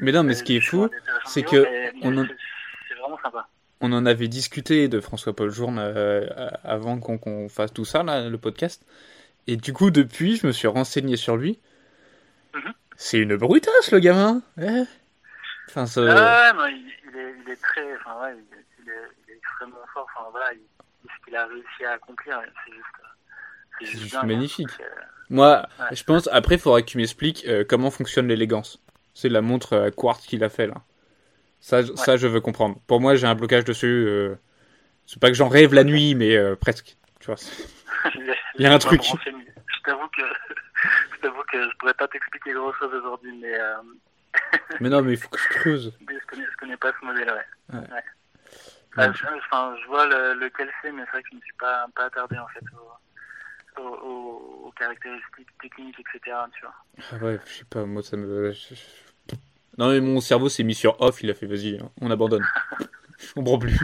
[0.00, 0.88] Mais non, mais ce qui est fou,
[1.24, 2.26] c'est que mais, mais on en...
[2.88, 3.48] c'est vraiment sympa.
[3.86, 6.26] On en avait discuté de François-Paul Journe euh,
[6.64, 8.84] avant qu'on qu fasse tout ça, là, le podcast.
[9.46, 11.60] Et du coup, depuis, je me suis renseigné sur lui.
[12.52, 12.72] Mm -hmm.
[12.96, 14.42] C'est une brutasse, le gamin.
[14.60, 14.82] Eh.
[15.68, 16.00] Enfin, ce...
[16.00, 17.86] ah, non, il, il, est, il, est, très.
[17.98, 20.08] Enfin, ouais, il, est, il, extrêmement fort.
[20.10, 20.66] Enfin, voilà, il,
[21.04, 22.98] ce qu'il a réussi à accomplir, c'est juste.
[23.78, 24.76] C'est juste, juste magnifique.
[24.80, 24.84] Euh...
[25.30, 25.94] Moi, ouais.
[25.94, 28.82] je pense, après, il faudra que tu m'expliques euh, comment fonctionne l'élégance.
[29.14, 30.78] C'est la montre euh, quartz qu'il a fait là.
[31.66, 31.96] Ça, ouais.
[31.96, 32.78] ça, je veux comprendre.
[32.86, 34.06] Pour moi, j'ai un blocage dessus.
[34.06, 34.36] Euh...
[35.04, 36.96] C'est pas que j'en rêve la nuit, mais euh, presque.
[37.18, 37.34] Tu vois.
[38.54, 39.02] Il y a un truc.
[39.02, 40.22] Je t'avoue que
[41.12, 43.58] je t'avoue que je pourrais pas t'expliquer grand chose aujourd'hui, mais.
[43.58, 43.82] Euh...
[44.80, 45.98] mais non, mais il faut que je creuse.
[46.06, 47.74] Mais je connais, je connais pas ce modèle, ouais.
[47.74, 47.90] ouais.
[47.90, 48.04] ouais.
[48.96, 51.54] Enfin, je, enfin, je vois le, lequel c'est, mais c'est vrai que je ne suis
[51.54, 56.36] pas, pas attardé en fait au, aux, aux, aux, caractéristiques techniques, etc.
[56.54, 56.74] Tu vois.
[57.10, 58.52] Ah ouais, je sais pas, moi ça me.
[59.78, 62.46] Non, mais mon cerveau s'est mis sur off, il a fait vas-y, hein, on abandonne.
[63.18, 63.78] Je comprends plus.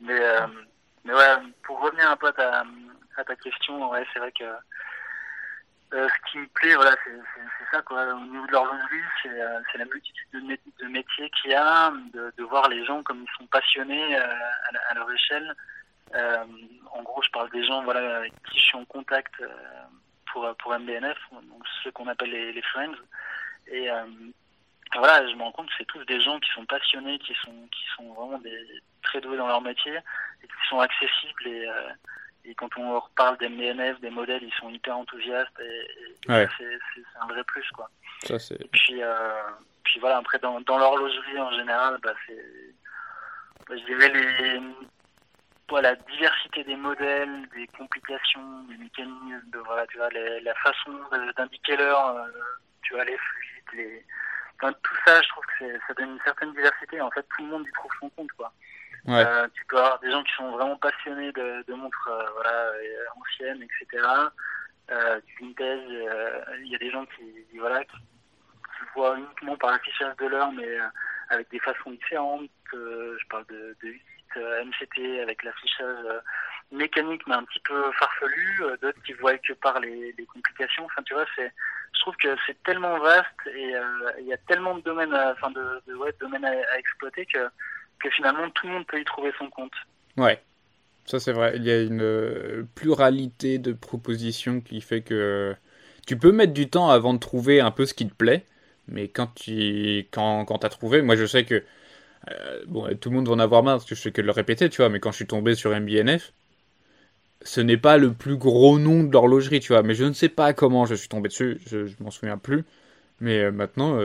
[0.00, 0.46] Mais, euh,
[1.04, 2.64] mais ouais, pour revenir un peu à ta,
[3.16, 4.44] à ta question, ouais, c'est vrai que
[5.94, 8.04] euh, ce qui me plaît, voilà, c'est ça, quoi.
[8.12, 12.32] Au niveau de l'horlogerie, c'est euh, la multitude de, de métiers qu'il y a, de,
[12.36, 15.54] de, voir les gens comme ils sont passionnés euh, à, à, leur échelle.
[16.92, 19.34] En gros, je parle des gens, voilà, avec qui je suis en contact
[20.32, 22.94] pour pour MBNF, donc ceux qu'on appelle les, les friends.
[23.68, 23.88] Et
[24.94, 27.68] voilà, je me rends compte que c'est tous des gens qui sont passionnés, qui sont
[27.72, 31.68] qui sont vraiment des très doués dans leur métier et qui sont accessibles et
[32.46, 35.86] et quand on leur parle des MNF, des modèles, ils sont hyper enthousiastes et,
[36.26, 37.90] c'est un vrai plus quoi.
[38.22, 38.58] Ça, c'est...
[38.70, 39.42] puis, euh,
[39.84, 42.44] puis voilà, après dans, dans l'horlogerie en général, bah, c'est,
[43.68, 44.60] bah, je dirais les,
[45.68, 50.92] voilà, la diversité des modèles, des complications, des mécanismes, de, voilà, tu vois, la façon
[51.36, 52.28] d'indiquer l'heure, euh,
[52.82, 54.04] tu vois, les fluides, les,
[54.60, 57.00] enfin, tout ça, je trouve que ça donne une certaine diversité.
[57.00, 58.52] En fait, tout le monde y trouve son compte quoi.
[59.08, 62.50] Euh, tu peux avoir des gens qui sont vraiment passionnés de, de montres euh, voilà,
[62.50, 64.04] euh, anciennes, etc.
[64.90, 65.80] Euh, du vintage.
[66.60, 67.96] Il y a des gens qui, voilà, qui,
[68.94, 70.78] voient uniquement par l'affichage de l'heure, mais
[71.30, 72.48] avec des façons différentes.
[72.72, 74.02] je parle de, de 8
[74.64, 76.22] MCT avec l'affichage
[76.72, 78.62] mécanique, mais un petit peu farfelu.
[78.82, 80.84] D'autres qui voient que par les, les complications.
[80.86, 81.52] Enfin, tu vois, c'est
[81.96, 83.74] je trouve que c'est tellement vaste et
[84.20, 85.82] il y a tellement de domaines, enfin de,
[86.20, 89.72] domaines à, à, exploiter que finalement tout le monde peut y trouver son compte.
[90.16, 90.40] Ouais,
[91.06, 91.54] ça c'est vrai.
[91.56, 95.54] Il y a une euh, pluralité de propositions qui fait que
[96.06, 98.44] tu peux mettre du temps avant de trouver un peu ce qui te plaît,
[98.88, 101.64] mais quand tu quand, quand as trouvé, moi je sais que
[102.30, 104.26] euh, bon, tout le monde va en avoir marre parce que je fais que de
[104.26, 106.32] le répéter, tu vois, mais quand je suis tombé sur MBNF,
[107.46, 110.28] ce n'est pas le plus gros nom de l'horlogerie, tu vois, mais je ne sais
[110.28, 112.64] pas comment je suis tombé dessus, je, je m'en souviens plus,
[113.20, 113.98] mais euh, maintenant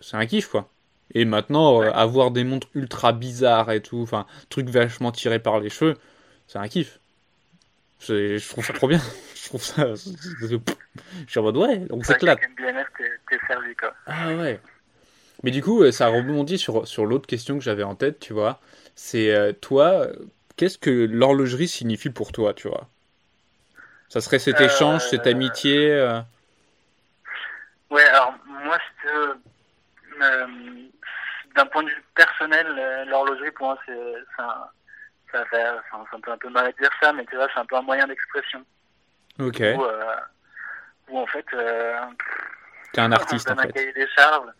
[0.00, 0.68] c'est un kiff quoi.
[1.14, 5.60] Et maintenant, euh, avoir des montres ultra bizarres et tout, enfin, trucs vachement tirés par
[5.60, 5.96] les cheveux,
[6.46, 7.00] c'est un kiff.
[8.00, 9.00] Je trouve ça trop bien.
[9.34, 9.94] je trouve ça.
[9.94, 10.58] Je
[11.26, 12.38] suis en mode ouais, on s'éclate.
[14.06, 14.60] Ah ouais.
[15.42, 18.32] Mais du coup, euh, ça rebondit sur, sur l'autre question que j'avais en tête, tu
[18.32, 18.60] vois.
[18.94, 20.08] C'est euh, toi,
[20.58, 22.86] qu'est-ce que l'horlogerie signifie pour toi, tu vois?
[24.10, 25.90] Ça serait cet échange, cette amitié
[27.90, 30.18] Ouais, alors moi, c'est
[31.54, 33.92] d'un point de vue personnel, euh, l'horlogerie pour moi c'est
[34.38, 34.68] un,
[35.32, 37.66] ça fait, un peu un peu mal à dire ça, mais tu vois c'est un
[37.66, 38.64] peu un moyen d'expression.
[39.38, 39.58] Ok.
[39.60, 40.16] Où, euh,
[41.08, 41.46] où en fait.
[41.54, 42.00] Euh,
[42.92, 43.72] T'es un artiste en fait.
[43.72, 44.50] cahier des charges.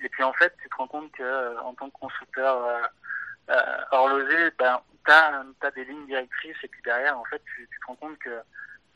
[0.00, 2.68] Et puis en fait, tu te rends compte que euh, en tant que constructeur
[3.48, 7.80] euh, horloger, ben t'as as des lignes directrices et puis derrière en fait tu, tu
[7.80, 8.40] te rends compte que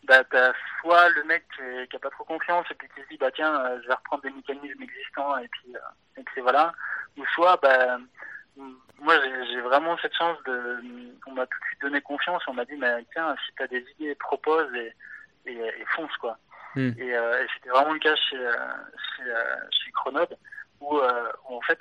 [0.04, 3.08] bah, t'as soit le mec qui, qui, a pas trop confiance et puis qui se
[3.08, 6.40] dit bah tiens euh, je vais reprendre des mécanismes existants et puis euh, et puis
[6.40, 6.72] voilà
[7.16, 7.98] ou soit bah
[8.98, 9.14] moi
[9.50, 10.82] j'ai vraiment cette chance de
[11.26, 13.84] on m'a tout de suite donné confiance on m'a dit mais tiens si t'as des
[13.98, 14.94] idées propose et,
[15.46, 16.38] et, et fonce quoi
[16.76, 16.92] mm.
[16.98, 18.38] et, euh, et c'était vraiment le cas chez
[19.16, 19.24] chez,
[19.70, 20.36] chez Chronode
[20.80, 21.80] où, où en fait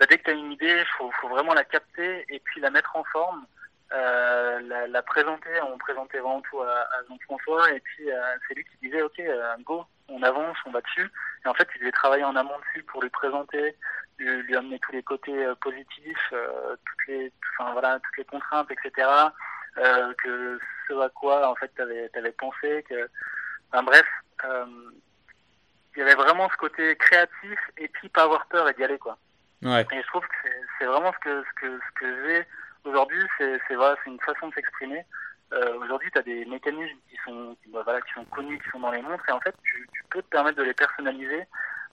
[0.00, 2.96] bah, dès que t'as une idée faut faut vraiment la capter et puis la mettre
[2.96, 3.46] en forme
[3.92, 8.54] euh, la, la, présenter, on présentait vraiment tout à, à Jean-François, et puis euh, c'est
[8.54, 11.10] lui qui disait, ok, euh, go, on avance, on va dessus.
[11.44, 13.76] Et en fait, il devait travailler en amont dessus pour lui présenter,
[14.18, 18.24] lui, lui amener tous les côtés euh, positifs, euh, toutes les, enfin voilà, toutes les
[18.24, 19.08] contraintes, etc.
[20.22, 23.08] que ce à quoi en fait t'avais avais pensé, que,
[23.72, 24.06] enfin bref,
[24.44, 28.98] il y avait vraiment ce côté créatif et puis pas avoir peur et d'y aller
[28.98, 29.16] quoi.
[29.62, 29.86] Ouais.
[29.92, 32.46] Et je trouve que c'est vraiment ce que ce que ce que j'ai
[32.84, 35.04] Aujourd'hui, c'est voilà, une façon de s'exprimer.
[35.52, 38.80] Euh, Aujourd'hui, tu as des mécanismes qui sont bah, voilà, qui sont connus, qui sont
[38.80, 41.44] dans les montres, et en fait, tu, tu peux te permettre de les personnaliser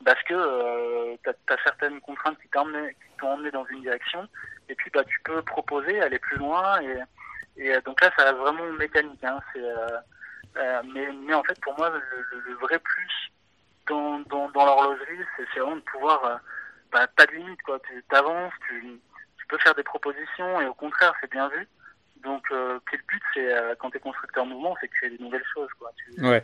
[0.06, 4.28] parce que euh, tu as, certaines contraintes qui t'ont emmené, dans une direction,
[4.70, 7.02] et puis bah, tu peux proposer, aller plus loin, et,
[7.58, 9.24] et donc là, ça reste vraiment mécanique.
[9.24, 9.88] Hein, euh,
[10.58, 13.32] euh, mais, mais en fait, pour moi, le, le, vrai plus
[13.88, 16.36] dans, dans, dans l'horlogerie, c'est vraiment de pouvoir, euh,
[16.92, 17.80] bah, pas de limite, quoi.
[17.80, 21.68] Tu avances, tu peux faire des propositions et au contraire, c'est bien vu.
[22.24, 25.24] Donc, euh, le but, c'est euh, quand tu es constructeur mouvement, c'est de créer des
[25.24, 25.70] nouvelles choses.
[25.80, 25.92] Quoi.
[25.98, 26.22] Tu...
[26.26, 26.44] Ouais.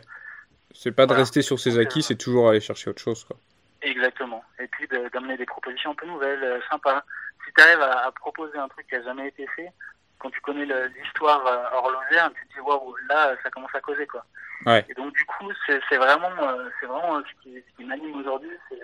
[0.72, 3.24] C'est pas de rester sur ses acquis, c'est toujours aller chercher autre chose.
[3.24, 3.36] Quoi.
[3.82, 4.42] Exactement.
[4.58, 7.04] Et puis d'amener des propositions un peu nouvelles, euh, sympas.
[7.44, 9.70] Si tu arrives à, à, proposer un truc qui a jamais été fait,
[10.18, 14.06] quand tu connais l'histoire euh, horlogère, tu te dis waouh, là, ça commence à causer.
[14.06, 14.24] quoi.
[14.64, 14.84] Ouais.
[14.88, 18.50] Et donc, du coup, c'est vraiment, euh, c'est vraiment ce qui, ce qui m'anime aujourd'hui.
[18.70, 18.80] C'est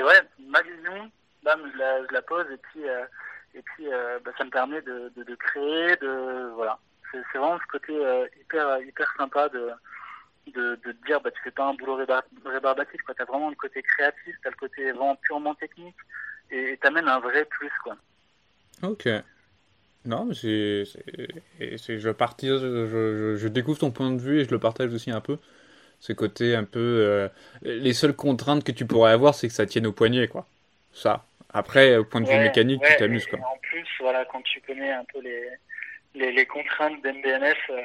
[0.00, 1.10] vrai, ma vision,
[1.44, 2.84] je la, je pose et puis
[3.54, 6.78] et puis euh, bah, ça me permet de, créer, de voilà.
[7.10, 9.70] C'est vraiment ce côté euh, hyper hyper sympa de
[10.48, 10.76] de,
[11.06, 11.96] dire, bah, tu fais pas un boulot
[12.44, 13.14] rébarbatif, quoi.
[13.14, 15.94] T'as vraiment le côté créatif, t'as le côté vraiment purement technique,
[16.50, 17.96] et t'amènes un vrai plus, quoi.
[18.82, 19.08] Ok.
[20.04, 20.82] Non, mais c'est,
[21.78, 25.12] c'est, je partage, je, je, découvre ton point de vue et je le partage aussi
[25.12, 25.38] un peu.
[26.02, 27.28] Ce côté un peu, euh,
[27.62, 30.48] les seules contraintes que tu pourrais avoir, c'est que ça tienne au poignet, quoi.
[30.92, 31.24] Ça.
[31.54, 33.38] Après, au point de vue mécanique, tu t'amuses, quoi.
[33.38, 35.48] En plus, voilà, quand tu connais un peu les,
[36.16, 37.78] les, les contraintes d'MBNF, euh,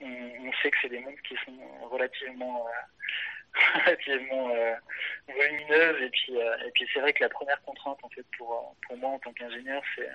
[0.00, 1.52] on, sait que c'est des montres qui sont
[1.90, 4.74] relativement, euh, relativement euh,
[5.28, 6.00] volumineuses.
[6.00, 8.96] Et puis, euh, et puis c'est vrai que la première contrainte, en fait, pour, pour
[8.96, 10.08] moi en tant qu'ingénieur, c'est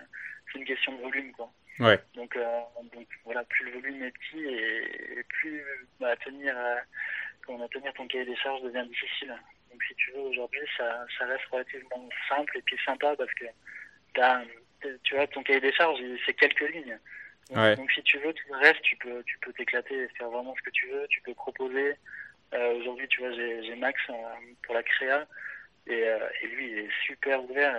[0.58, 1.52] une question de volume, quoi.
[1.80, 2.00] Ouais.
[2.16, 2.38] Donc,
[2.94, 5.64] donc voilà, plus le volume est petit et, plus
[6.00, 6.56] bah, tenir,
[7.46, 9.34] comment, tenir ton cahier des charges devient difficile.
[9.72, 13.46] Donc si tu veux, aujourd'hui, ça, ça reste relativement simple et puis sympa parce que
[14.20, 14.44] as,
[15.04, 17.00] tu vois, ton cahier des charges, c'est quelques lignes.
[17.52, 20.56] Donc, si tu veux, tout le reste, tu peux, tu peux t'éclater et faire vraiment
[20.56, 21.08] ce que tu veux.
[21.10, 21.96] Tu peux proposer.
[22.54, 24.14] Euh, Aujourd'hui, tu vois, j'ai Max euh,
[24.64, 25.26] pour la créa
[25.88, 27.76] et, euh, et, lui, il est super ouvert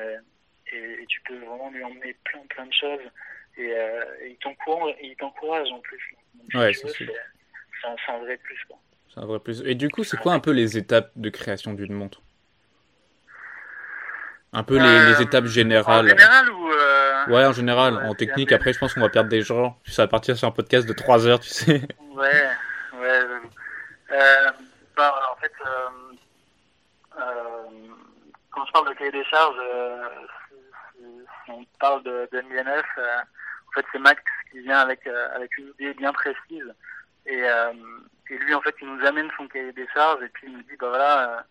[0.72, 3.00] et, et, tu peux vraiment lui emmener plein, plein de choses
[3.60, 4.04] et, euh,
[5.02, 6.16] il t'encourage en plus.
[6.54, 7.06] ouais, c'est
[7.86, 8.66] un, un, vrai plus.
[9.12, 9.62] C'est un vrai plus.
[9.64, 12.20] Et du coup, c'est quoi un peu les étapes de création d'une montre?
[14.52, 16.06] Un peu les, les, euh, étapes générales.
[16.06, 16.70] En général ou
[17.28, 19.78] Ouais, en général, en technique, après, je pense qu'on va perdre des gens.
[19.86, 21.82] Ça va partir sur un podcast de 3 heures, tu sais.
[22.14, 22.48] Ouais,
[22.94, 23.20] ouais.
[24.12, 24.50] Euh,
[24.96, 25.88] bah, en fait, euh,
[27.18, 27.64] euh,
[28.50, 30.08] quand je parle de cahier des charges, euh,
[30.96, 31.04] si,
[31.44, 33.18] si, on parle de, de MBNF, euh,
[33.70, 36.74] en fait, c'est Max qui vient avec, avec une idée bien précise.
[37.26, 37.38] Et,
[38.30, 40.62] et lui, en fait, il nous amène son cahier des charges et puis il nous
[40.62, 41.46] dit, bah voilà,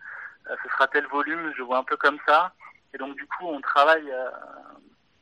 [0.46, 2.54] ce sera tel volume, je vois un peu comme ça.
[2.94, 4.12] Et donc, du coup, on travaille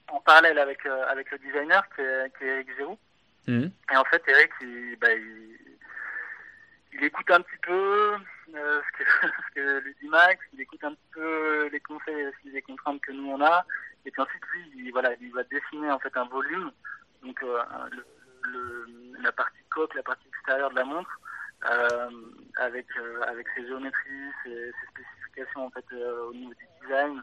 [0.10, 3.00] en parallèle avec, euh, avec le designer qui est, qui est Eric Zéro.
[3.48, 3.72] Mhm.
[3.92, 5.58] Et en fait, Eric, il, bah, il,
[6.94, 8.16] il écoute un petit peu
[8.56, 12.32] euh, ce, que, ce que lui dit Max, il écoute un petit peu les conseils
[12.46, 13.66] et les contraintes que nous on a.
[14.08, 16.72] Et puis ensuite, lui, il, voilà, il va dessiner en fait un volume,
[17.24, 18.06] donc euh, le,
[18.50, 18.88] le,
[19.22, 21.20] la partie coque, la partie extérieure de la montre,
[21.70, 22.10] euh,
[22.56, 27.22] avec euh, avec ses géométries, ses, ses spécifications en fait euh, au niveau du design,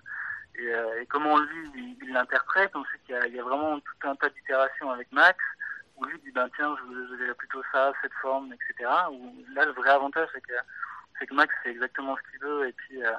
[0.57, 2.77] et, euh, et comment lui il l'interprète.
[2.77, 5.39] Ensuite, il y, a, il y, a, vraiment tout un tas d'itérations avec Max
[5.97, 8.91] où lui dit ben tiens, je, verrais plutôt ça, cette forme, etc.
[9.11, 10.53] Où, là, le vrai avantage c'est que
[11.19, 13.13] c'est que Max c'est exactement ce qu'il veut et puis euh,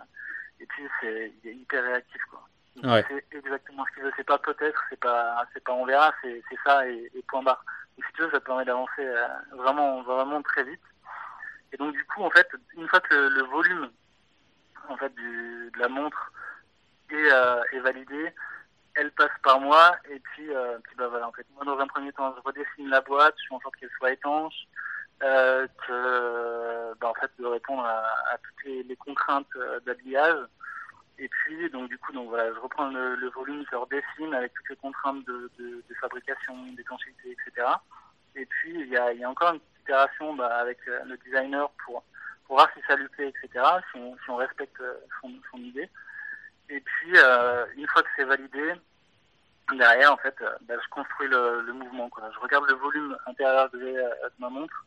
[0.60, 2.48] et puis c'est il est hyper réactif quoi.
[2.84, 3.06] Ouais.
[3.08, 4.12] C'est exactement ce qu'il veut.
[4.18, 7.42] C'est pas peut-être, c'est pas c'est pas on verra, c'est c'est ça et, et, point
[7.42, 7.64] barre.
[7.98, 10.82] Et si tu veux, ça permet d'avancer euh, vraiment vraiment très vite.
[11.72, 13.90] Et donc du coup, en fait, une fois que le, volume
[14.90, 16.32] en fait du, de la montre
[17.10, 18.34] et, euh, est validée,
[18.96, 21.88] elle passe par moi et puis, euh, puis bah voilà en fait moi dans un
[21.88, 24.68] premier temps je redessine la boîte, je fais en sorte qu'elle soit étanche,
[25.24, 30.38] euh, que bah, en fait de répondre à, à toutes les, les contraintes euh, d'habillage
[31.18, 34.54] et puis donc du coup donc voilà je reprends le, le volume, je redessine avec
[34.54, 37.68] toutes les contraintes de, de, de fabrication, d'étanchéité etc.
[38.36, 41.04] Et puis il y a, il y a encore une petite itération bah, avec euh,
[41.06, 42.04] le designer pour
[42.46, 43.66] pour voir si ça lui plaît etc.
[43.92, 45.90] Si on, si on respecte euh, son, son idée.
[46.70, 48.74] Et puis, euh, une fois que c'est validé,
[49.72, 52.10] derrière, en fait, euh, ben, je construis le, le, mouvement.
[52.10, 52.30] Quoi.
[52.34, 54.04] Je regarde le volume intérieur de,
[54.40, 54.86] ma montre.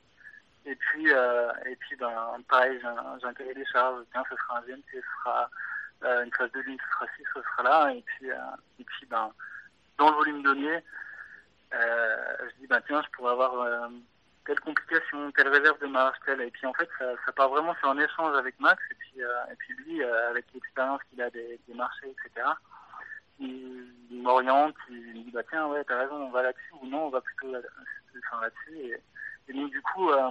[0.66, 4.02] Et puis, euh, et puis ben, pareil, j'ai un, un, cahier des charges.
[4.12, 5.48] Tiens, ce sera un GMT, ce sera
[6.02, 7.92] une phase de ligne, ce sera ci, ce sera là.
[7.92, 8.36] Et puis, euh,
[8.78, 9.32] et puis ben,
[9.98, 10.82] dans le volume donné,
[11.74, 13.88] euh, je dis, ben, tiens, je pourrais avoir euh,
[14.48, 16.40] telle complication, telle réserve de marge, telle.
[16.40, 19.22] Et puis en fait, ça, ça part vraiment sur un échange avec Max et puis,
[19.22, 22.46] euh, et puis lui, euh, avec l'expérience qu'il a des, des, marchés, etc.
[23.40, 27.06] Il, m'oriente, il me dit bah tiens ouais t'as raison, on va là-dessus ou non,
[27.06, 27.60] on va plutôt là,
[28.26, 28.78] enfin, là-dessus.
[28.78, 29.02] Et,
[29.48, 30.30] et, donc du coup, euh,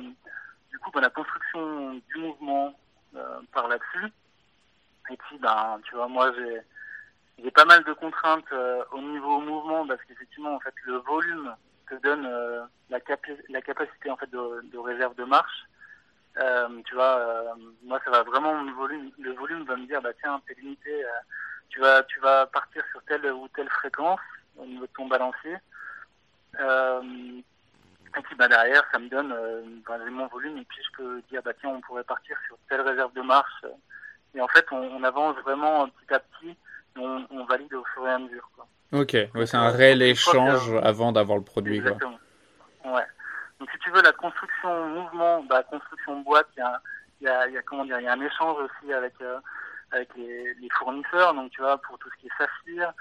[0.72, 2.78] du coup, ben, la construction du mouvement
[3.16, 4.12] euh, par là-dessus.
[5.10, 6.62] Et puis ben tu vois, moi j'ai
[7.44, 11.56] j'ai pas mal de contraintes euh, au niveau mouvement parce qu'effectivement en fait le volume
[11.90, 15.66] te donne euh, la, capi la capacité en fait de, de réserve de marche.
[16.38, 20.02] Euh, tu vois, euh, moi ça va vraiment le volume, le volume va me dire
[20.02, 21.10] bah tiens t'es limité, euh,
[21.70, 24.20] tu vas tu vas partir sur telle ou telle fréquence
[24.58, 25.58] au niveau de ton balancier.
[26.60, 27.02] Euh,
[28.18, 29.36] et puis bah derrière ça me donne
[29.88, 32.82] bah, mon volume et puis je peux dire bah tiens on pourrait partir sur telle
[32.82, 33.66] réserve de marche.
[34.38, 36.56] Et en fait on, on avance vraiment petit à petit,
[36.98, 38.68] on, on valide au fur et à mesure quoi.
[38.94, 41.78] Ok, ouais, c'est un réel échange avant d'avoir le produit.
[41.78, 42.18] Exactement.
[42.82, 42.94] Quoi.
[42.94, 43.06] Ouais.
[43.60, 46.82] Donc si tu veux la construction mouvement, bah construction boîte, il y a,
[47.22, 49.40] y, a, y a comment dire, il y a un échange aussi avec euh,
[49.92, 51.34] avec les, les, fournisseurs.
[51.34, 52.94] Donc tu vois pour tout ce qui est saphir,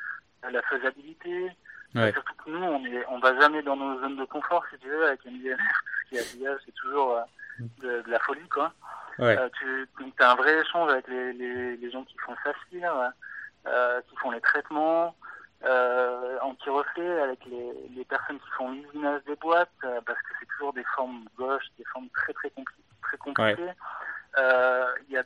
[0.51, 1.51] la faisabilité.
[1.95, 2.12] Ouais.
[2.12, 4.89] Surtout que nous on est, on va jamais dans nos zones de confort si tu
[4.89, 5.64] veux avec MDNR, tout
[6.05, 7.22] ce qui est habillage, c'est toujours euh,
[7.78, 8.72] de, la folie, quoi.
[9.19, 9.39] Ouais.
[9.59, 9.89] tu
[10.19, 13.12] as un vrai échange avec les, les, les gens qui font s'assire,
[14.09, 15.14] qui font les traitements,
[15.64, 20.73] euh, anti-reflet avec les, les, personnes qui font l'usinage des boîtes, parce que c'est toujours
[20.75, 23.73] des formes gauches, des formes très très, compli très compliquées.
[24.37, 25.25] Il y a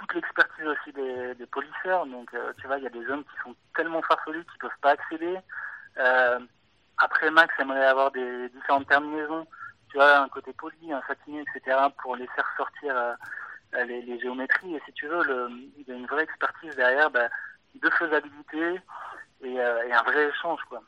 [0.00, 2.06] toute l'expertise aussi des, des polisseurs.
[2.06, 4.70] Donc, euh, tu vois, il y a des hommes qui sont tellement farfelus qu'ils peuvent
[4.80, 5.36] pas accéder.
[5.98, 6.40] Euh,
[6.98, 9.46] après, Max aimerait avoir des différentes terminaisons.
[9.90, 14.20] Tu vois, un côté poli, un satiné, etc., pour les faire sortir euh, les, les,
[14.20, 14.76] géométries.
[14.76, 17.28] Et si tu veux, le, il y a une vraie expertise derrière bah,
[17.74, 18.80] de faisabilité
[19.42, 20.82] et, et, un vrai échange, quoi.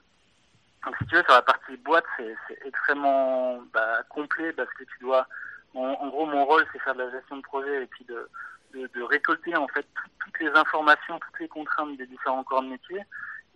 [0.84, 4.98] Donc, si tu veux, sur la partie boîte, c'est extrêmement bah, complet parce que tu
[5.00, 5.26] dois.
[5.74, 8.28] En, en gros, mon rôle, c'est faire de la gestion de projet et puis de,
[8.74, 9.86] de, de, récolter en fait
[10.20, 13.00] toutes les informations, toutes les contraintes des différents corps de métier,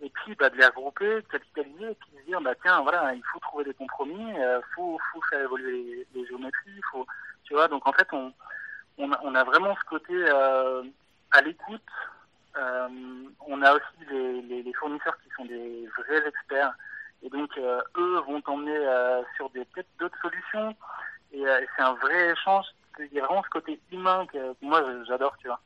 [0.01, 3.23] et puis bah, de les regrouper, capitaliser, et puis de dire bah tiens voilà il
[3.31, 7.05] faut trouver des compromis, il euh, faut, faut faire évoluer les, les géométries, faut
[7.43, 8.31] tu vois donc en fait on
[8.99, 10.83] on a, on a vraiment ce côté euh,
[11.31, 11.81] à l'écoute.
[12.57, 12.87] Euh,
[13.45, 16.73] on a aussi les, les, les, fournisseurs qui sont des vrais experts
[17.21, 20.75] et donc euh, eux vont t'emmener euh, sur des peut-être d'autres solutions
[21.33, 21.43] et
[21.75, 22.65] c'est un vrai échange
[22.99, 25.59] il y a vraiment ce côté humain que moi j'adore, tu vois.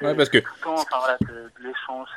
[0.00, 0.38] Ouais, parce que.
[0.64, 1.18] Enfin, voilà,
[1.60, 2.08] l'échange,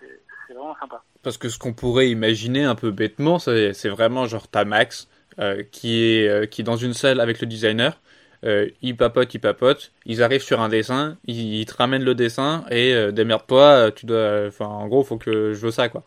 [0.00, 0.20] c'est
[0.54, 1.02] vraiment sympa.
[1.22, 5.62] Parce que ce qu'on pourrait imaginer un peu bêtement, c'est vraiment genre ta Max euh,
[5.70, 8.00] qui, est, euh, qui est dans une salle avec le designer.
[8.42, 12.64] Euh, il papote, il papote, ils arrivent sur un dessin, ils, te ramènent le dessin
[12.70, 16.04] et euh, démerde-toi, tu dois, enfin en gros faut que je veux ça quoi.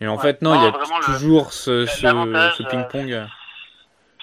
[0.00, 0.72] Et en fait non, il y a
[1.04, 3.12] toujours ce, ce, ce ping-pong.
[3.12, 3.26] Euh,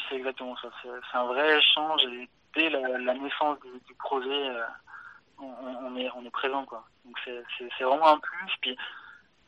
[0.09, 4.49] c'est exactement ça, c'est un vrai échange et dès la, la naissance du, du projet,
[4.49, 4.63] euh,
[5.39, 5.45] on,
[5.85, 6.65] on, est, on est présent.
[6.65, 6.83] Quoi.
[7.05, 8.51] Donc c'est vraiment un plus.
[8.61, 8.77] Puis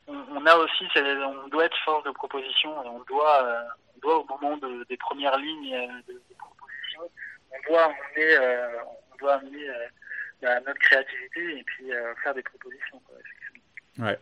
[0.07, 3.63] on, on a aussi, on doit être force de proposition et on doit, euh,
[3.95, 7.01] on doit au moment de, des premières lignes euh, de, de proposition,
[7.51, 8.67] on doit amener, euh,
[9.13, 9.67] on doit amener
[10.41, 11.85] bah, notre créativité et puis
[12.23, 13.01] faire des propositions.
[13.05, 14.19] Quoi, ouais.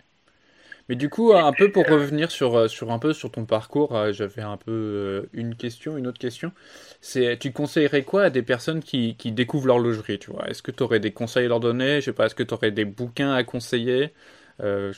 [0.89, 4.41] Mais du coup, un peu pour revenir sur, sur un peu sur ton parcours, j'avais
[4.41, 6.51] un peu une question, une autre question.
[6.99, 10.49] C'est, tu conseillerais quoi à des personnes qui, qui découvrent l'horlogerie, tu vois?
[10.49, 12.01] Est-ce que tu aurais des conseils à leur donner?
[12.01, 14.15] Je sais pas, est-ce que tu aurais des bouquins à conseiller?
[14.62, 14.93] Euh,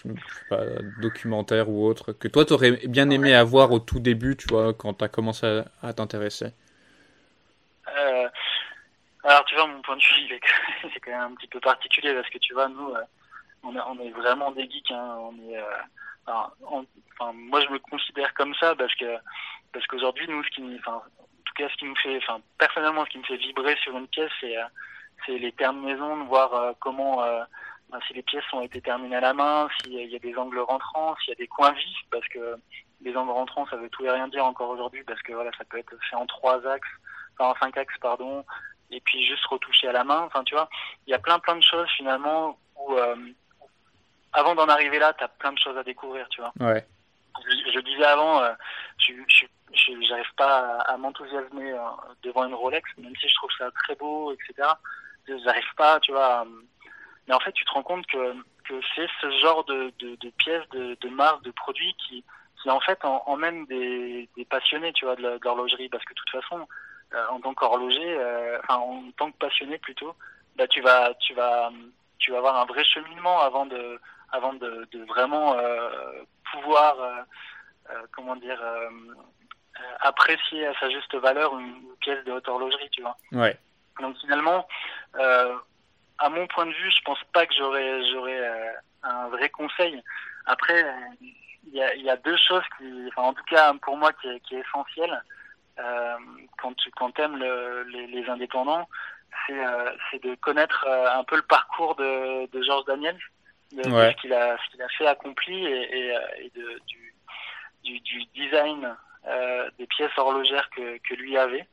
[0.50, 0.62] pas,
[1.02, 4.74] documentaires ou autres, que toi tu aurais bien aimé avoir au tout début, tu vois,
[4.74, 6.54] quand tu as commencé à, t'intéresser
[7.88, 8.28] euh,
[9.24, 10.40] Alors, tu vois, mon point de vue,
[10.84, 12.94] il quand même un petit peu particulier parce que tu vois, nous,
[13.64, 14.92] on, est, on est vraiment des geeks.
[14.92, 15.32] Hein.
[16.28, 16.82] Euh,
[17.34, 19.18] moi, je me considère comme ça parce que
[19.74, 21.00] parce qu'aujourd'hui, nous, ce qui, en
[21.46, 22.20] tout cas, ce qui me fait,
[22.58, 24.64] personnellement, ce qui me fait vibrer sur une pièce, c'est euh,
[25.28, 27.44] les terminaisons, de voir euh, comment, euh,
[28.08, 31.16] si les pièces ont été terminées à la main, s'il y a des angles rentrants,
[31.18, 32.56] s'il y a des coins vifs, parce que
[33.02, 35.66] les angles rentrants, ça veut tout et rien dire encore aujourd'hui, parce que voilà, ça
[35.66, 36.88] peut être fait en trois axes,
[37.38, 38.46] enfin en cinq axes, pardon,
[38.92, 40.22] et puis juste retouché à la main.
[40.22, 40.70] Enfin, tu vois,
[41.08, 43.16] il y a plein plein de choses finalement où euh,
[44.34, 46.52] avant d'en arriver là, tu as plein de choses à découvrir, tu vois.
[46.60, 46.86] Ouais.
[47.44, 48.52] Je, je disais avant, euh,
[48.98, 49.46] je je
[50.08, 51.80] j'arrive pas à, à m'enthousiasmer euh,
[52.24, 54.68] devant une Rolex, même si je trouve ça très beau, etc.
[55.28, 56.46] J'arrive pas, tu vois.
[57.28, 58.34] Mais en fait, tu te rends compte que,
[58.66, 62.24] que c'est ce genre de, de, de pièces, de, de marques, de produits qui,
[62.62, 66.20] qui en fait en, emmènent des, des passionnés, tu vois, de l'horlogerie, parce que de
[66.20, 66.68] toute façon,
[67.14, 70.16] euh, en tant qu'horloger, euh, enfin en tant que passionné plutôt,
[70.56, 71.72] bah tu vas, tu vas,
[72.20, 74.00] tu vas avoir un vrai cheminement avant de
[74.32, 77.22] avant de, de vraiment euh, pouvoir, euh,
[77.92, 78.90] euh, comment dire, euh,
[80.00, 83.18] apprécier à sa juste valeur une, une, pièce de haute horlogerie, tu vois.
[83.34, 83.58] Ouais.
[84.00, 84.68] Donc finalement,
[86.22, 90.02] à mon point de vue, je pense pas que j'aurais j'aurais un vrai conseil.
[90.46, 90.86] Après,
[91.22, 94.28] il y a, y a, deux choses qui, enfin en tout cas pour moi qui
[94.28, 95.22] est, qui est essentiel
[95.80, 96.16] euh,
[96.58, 98.88] quand tu quand aimes le, les, les, indépendants,
[99.46, 99.92] c'est euh,
[100.24, 103.18] de connaître euh, un peu le parcours de, de Georges Daniel,
[103.72, 104.08] de, ouais.
[104.08, 104.58] de ce qu'il a,
[104.98, 107.14] fait accompli et, et, et de, du,
[107.84, 108.96] du, du design
[109.28, 111.68] euh, des pièces horlogères que, que lui avait.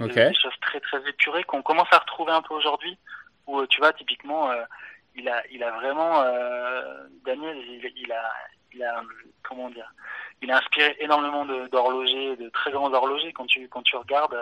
[0.00, 0.28] Okay.
[0.28, 2.98] Des choses très très épurées qu'on commence à retrouver un peu aujourd'hui,
[3.46, 4.64] où tu vois typiquement euh,
[5.14, 8.32] il a il a vraiment euh, Daniel il, a
[8.72, 9.02] il a
[9.42, 9.92] comment dire
[10.42, 14.38] il a inspiré énormément d'horlogers, de, très grands horlogers quand tu quand tu regardes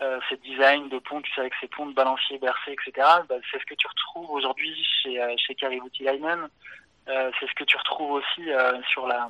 [0.00, 3.06] euh, ces designs de ponts, tu sais, avec ces ponts de balancier bercés, etc.
[3.28, 6.48] Bah, c'est ce que tu retrouves aujourd'hui chez euh, chez Voutilainen.
[7.08, 9.28] Euh, c'est ce que tu retrouves aussi euh, sur la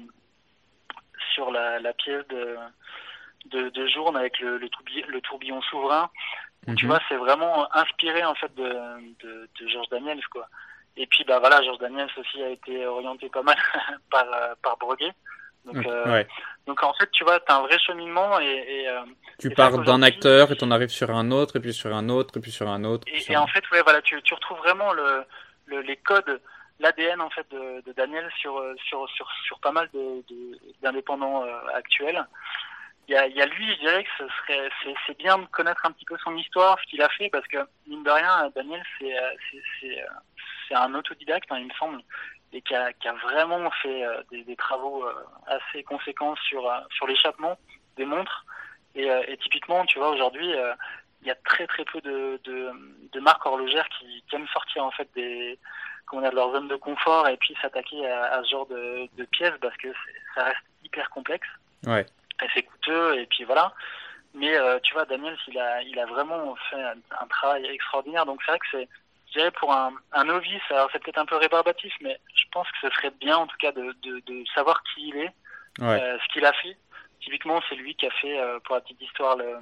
[1.34, 2.56] sur la, la pièce de
[3.46, 6.10] de, de Journe avec le, le tourbillon souverain.
[6.66, 6.76] Mm -hmm.
[6.76, 8.68] Tu vois, c'est vraiment inspiré en fait de,
[9.22, 10.46] de, de Georges Daniels quoi.
[10.96, 13.56] Et puis bah voilà, Georges Daniels aussi a été orienté pas mal
[14.10, 14.26] par
[14.62, 15.14] par Breguet
[15.64, 15.86] Donc,
[16.66, 18.56] donc en fait, tu vois, tu as un vrai cheminement et.
[18.76, 18.88] et
[19.38, 22.08] tu pars d'un acteur et tu en arrives sur un autre, et puis sur un
[22.08, 23.04] autre, et puis sur un autre.
[23.08, 25.08] Et, en fait, ouais, voilà, tu, tu retrouves vraiment le,
[25.66, 26.40] le les codes
[26.80, 28.54] l'ADN en fait de, de, Daniel sur,
[28.86, 29.88] sur, sur, sur pas mal
[30.82, 31.44] d'indépendants
[31.74, 32.26] actuels
[33.12, 34.70] il y a, lui, je dirais que ce serait,
[35.06, 37.58] c'est, bien de connaître un petit peu son histoire, ce qu'il a fait, parce que
[37.86, 39.14] mine de rien, Daniel, c'est,
[39.50, 40.04] c'est,
[40.68, 42.02] c'est, un autodidacte, hein, il me semble,
[42.52, 45.12] et qui a, qui a vraiment fait euh, des, travaux euh,
[45.46, 47.58] assez conséquents sur, euh, sur l'échappement
[47.96, 48.46] des montres.
[48.94, 49.08] Et,
[49.42, 50.52] typiquement, tu vois, aujourd'hui,
[51.22, 54.90] il y a très très peu de, de, marques horlogères qui, qui, aiment sortir en
[54.90, 55.58] fait des
[56.04, 59.24] comment de leur zone de confort et puis s'attaquer à, à, ce genre de, de
[59.24, 59.88] pièces parce que
[60.34, 61.48] ça reste hyper complexe.
[61.86, 62.04] Ouais
[62.54, 63.72] c'est coûteux et puis voilà.
[64.34, 68.24] Mais euh, tu vois, Daniel, il a, il a vraiment fait un, travail extraordinaire.
[68.24, 68.88] Donc c'est vrai que c'est,
[69.28, 72.66] je dirais pour un, un novice, alors c'est peut-être un peu rébarbatif, mais je pense
[72.70, 75.32] que ce serait bien en tout cas de, de, de savoir qui il est,
[75.80, 76.76] euh, ce qu'il a fait.
[77.20, 79.58] Typiquement, c'est lui qui a fait, euh, pour la petite histoire, le,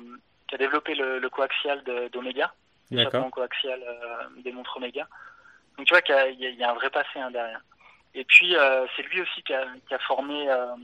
[0.49, 2.53] qui a développé le, le coaxial d'Omega,
[2.91, 3.81] le coaxial
[4.39, 5.07] des montres Omega.
[5.76, 7.61] Donc tu vois qu'il y, y, a un vrai passé hein, derrière.
[8.14, 8.55] Et puis
[8.97, 10.74] c'est lui aussi qui a, qui a formé euh,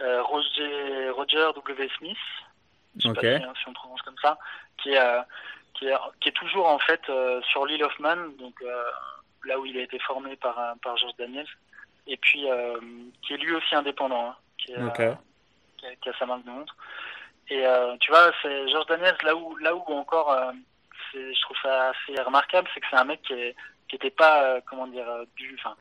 [0.00, 1.90] Roger, Roger W.
[1.98, 2.16] Smith,
[2.96, 4.38] je sais pas si, on prononce comme ça,
[4.78, 5.20] qui est, euh,
[5.74, 8.54] qui est, qui est toujours en fait euh, sur l'île of Man, donc
[9.44, 11.48] là où il a été formé par, par George Daniels,
[12.06, 12.46] et puis
[13.22, 16.50] qui est lui aussi indépendant, hein, qui, est, qui, a, qui, a, sa marque de
[16.50, 16.76] montre.
[17.48, 17.64] Et
[18.00, 20.52] tu vois, c'est George Daniels, là où, là où encore,
[21.12, 23.56] je trouve ça assez remarquable, c'est que c'est un mec qui, est,
[23.88, 25.76] qui était pas, comment dire, du, enfin,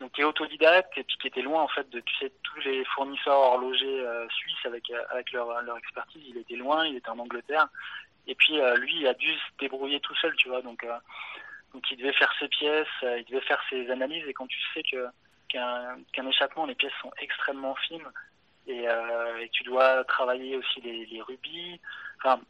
[0.00, 2.60] donc qui est autodidacte et puis qui était loin en fait de tu sais tous
[2.60, 6.96] les fournisseurs horlogers euh, suisses avec euh, avec leur leur expertise il était loin il
[6.96, 7.68] était en Angleterre.
[8.26, 10.60] Et puis euh, lui il a dû se débrouiller tout seul tu vois.
[10.60, 10.86] Donc
[11.72, 14.26] donc il devait faire ses pièces il devait faire ses analyses.
[14.28, 15.06] Et quand tu sais que
[15.48, 18.10] qu'un qu'un échappement les pièces sont extrêmement fines
[18.66, 18.84] et,
[19.40, 21.80] et tu dois travailler aussi les, les rubis
[22.18, 22.40] enfin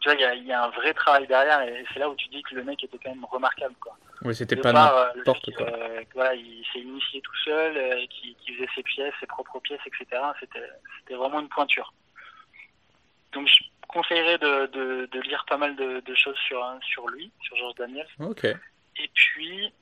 [0.00, 2.14] tu vois il y a, y a un vrai travail derrière et c'est là où
[2.14, 5.66] tu dis que le mec était quand même remarquable quoi oui, c'était pas n'importe quoi.
[5.66, 9.58] Euh, voilà, il s'est initié tout seul, euh, qui, qui, faisait ses pièces, ses propres
[9.58, 10.22] pièces, etc.
[10.38, 11.92] C'était, vraiment une pointure.
[13.32, 17.32] Donc, je conseillerais de, de, de lire pas mal de, de, choses sur, sur lui,
[17.42, 18.06] sur Georges Daniel.
[18.20, 18.44] Ok.
[18.44, 19.72] Et puis,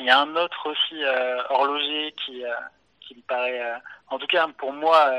[0.00, 2.50] il y a un autre aussi euh, horloger qui, euh,
[3.00, 5.10] qui me paraît, euh, en tout cas pour moi,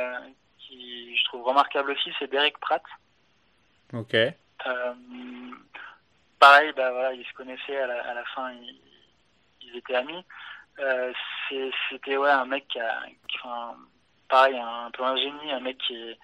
[0.59, 2.83] qui je trouve remarquable aussi, c'est Derek Pratt.
[3.93, 4.15] Ok
[6.39, 8.53] pareil, bah voilà, ils se connaissaient à la, fin,
[9.61, 10.23] ils, étaient amis.
[10.79, 11.11] Euh,
[11.89, 13.03] c'était ouais un mec qui a,
[14.29, 16.15] pareil, un, peu un génie, un mec qui,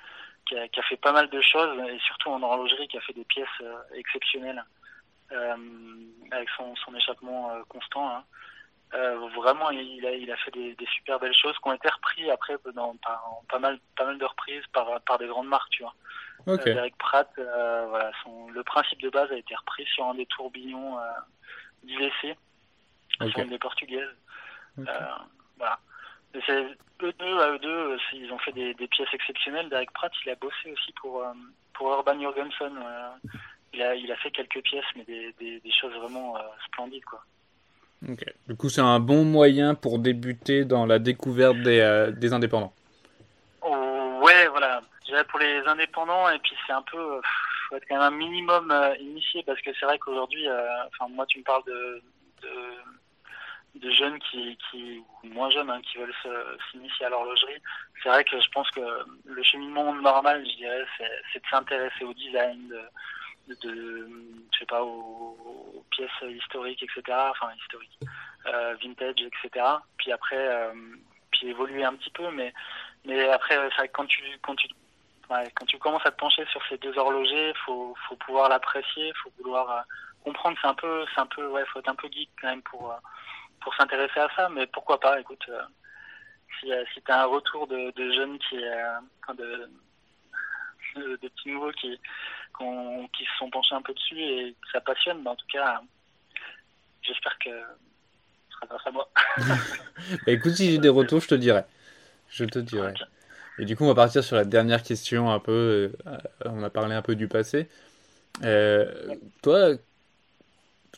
[0.55, 3.47] a, fait pas mal de choses et surtout en horlogerie, qui a fait des pièces
[3.61, 4.63] euh, exceptionnelles
[5.31, 5.55] euh,
[6.31, 8.09] avec son, échappement euh, constant.
[8.09, 8.23] Hein.
[8.93, 12.95] Euh, vraiment, il a, fait des, super belles choses qui ont été reprises après dans,
[13.49, 15.95] pas mal, pas mal de reprises par, par des grandes marques, tu vois.
[16.45, 16.71] Okay.
[16.71, 20.15] Euh, Derek Pratt, euh, voilà, son, le principe de base a été repris sur un
[20.15, 21.01] des tourbillons euh,
[21.83, 22.37] d'IVC,
[23.21, 23.45] okay.
[23.45, 24.15] des portugaises.
[24.77, 24.91] Okay.
[25.57, 25.79] voilà.
[26.35, 29.69] Eux deux, à eux deux, ils ont fait des, des, pièces exceptionnelles.
[29.69, 31.23] Derek Pratt, il a bossé aussi pour,
[31.73, 32.73] pour Urban Jorgensen.
[33.73, 37.23] il, a, il a fait quelques pièces, mais des, des, des choses vraiment splendides, quoi.
[38.09, 38.25] Ok.
[38.47, 42.73] Du coup, c'est un bon moyen pour débuter dans la découverte des, euh, des indépendants.
[43.61, 44.81] Oh, ouais, voilà
[45.29, 47.21] pour les indépendants et puis c'est un peu euh,
[47.69, 51.11] faut être quand même un minimum euh, initié parce que c'est vrai qu'aujourd'hui euh, enfin
[51.13, 52.01] moi tu me parles de,
[53.75, 56.15] de, jeunes qui, qui ou moins jeunes hein, qui veulent
[56.71, 57.61] s'initier à l'horlogerie.
[58.01, 58.81] C'est vrai que je pense que
[59.25, 60.85] le cheminement normal je dirais
[61.31, 64.09] c'est de s'intéresser au design de, de, de,
[64.51, 67.99] je sais pas aux, pièces historiques etc enfin historiques
[68.81, 69.65] vintage etc
[69.97, 70.71] puis après
[71.31, 72.51] puis évoluer un petit peu mais
[73.05, 74.67] mais après ça, quand tu quand tu
[75.33, 79.11] ouais, quand tu commences à te pencher sur ces deux horlogers, faut faut pouvoir l'apprécier,
[79.21, 79.81] faut vouloir euh,
[80.23, 80.57] comprendre.
[80.61, 82.91] C'est un peu, c'est un peu, ouais, faut être un peu geek quand même pour
[82.91, 82.97] euh,
[83.61, 84.49] pour s'intéresser à ça.
[84.49, 85.61] Mais pourquoi pas Écoute, euh,
[86.59, 89.69] si si t'as un retour de, de jeunes qui, de,
[90.95, 91.99] de, de petits nouveaux qui
[93.17, 95.81] qui se sont penchés un peu dessus et que ça passionne, ben, en tout cas,
[97.01, 99.09] j'espère que ce sera grâce à moi.
[99.37, 101.63] bah, écoute, si j'ai des retours, je te dirai.
[102.29, 102.91] Je te dirai.
[102.91, 103.03] Okay.
[103.59, 105.93] Et du coup, on va partir sur la dernière question un peu.
[106.07, 107.67] Euh, on a parlé un peu du passé.
[108.43, 109.77] Euh, toi, je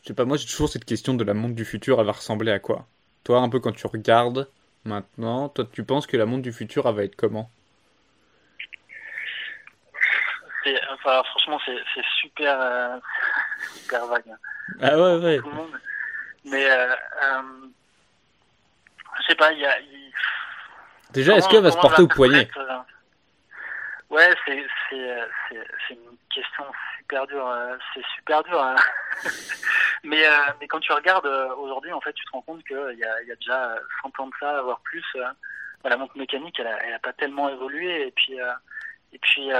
[0.06, 2.52] sais pas, moi j'ai toujours cette question de la montre du futur, elle va ressembler
[2.52, 2.86] à quoi?
[3.24, 4.48] Toi, un peu quand tu regardes
[4.84, 7.50] maintenant, toi tu penses que la montre du futur, elle va être comment?
[10.94, 12.98] Enfin, Franchement, c'est super, euh,
[13.74, 14.24] super vague.
[14.30, 14.36] Hein.
[14.80, 15.40] Ah ouais, ouais.
[16.44, 16.94] Mais euh,
[19.18, 19.80] je sais pas, il y a.
[19.80, 20.05] Y
[21.16, 22.48] Déjà, est-ce qu'elle va se porter au poignet
[24.10, 24.54] Ouais, c'est
[25.90, 26.64] une question
[26.98, 27.50] super dure.
[27.94, 28.60] C'est super dur.
[28.60, 28.76] Hein.
[30.04, 30.24] mais,
[30.60, 31.26] mais quand tu regardes
[31.58, 34.26] aujourd'hui, en fait, tu te rends compte qu'il y a, y a déjà 100 ans
[34.26, 35.04] de ça, voire plus.
[35.84, 38.08] la montre mécanique, elle n'a a pas tellement évolué.
[38.08, 38.34] Et puis,
[39.12, 39.50] et puis,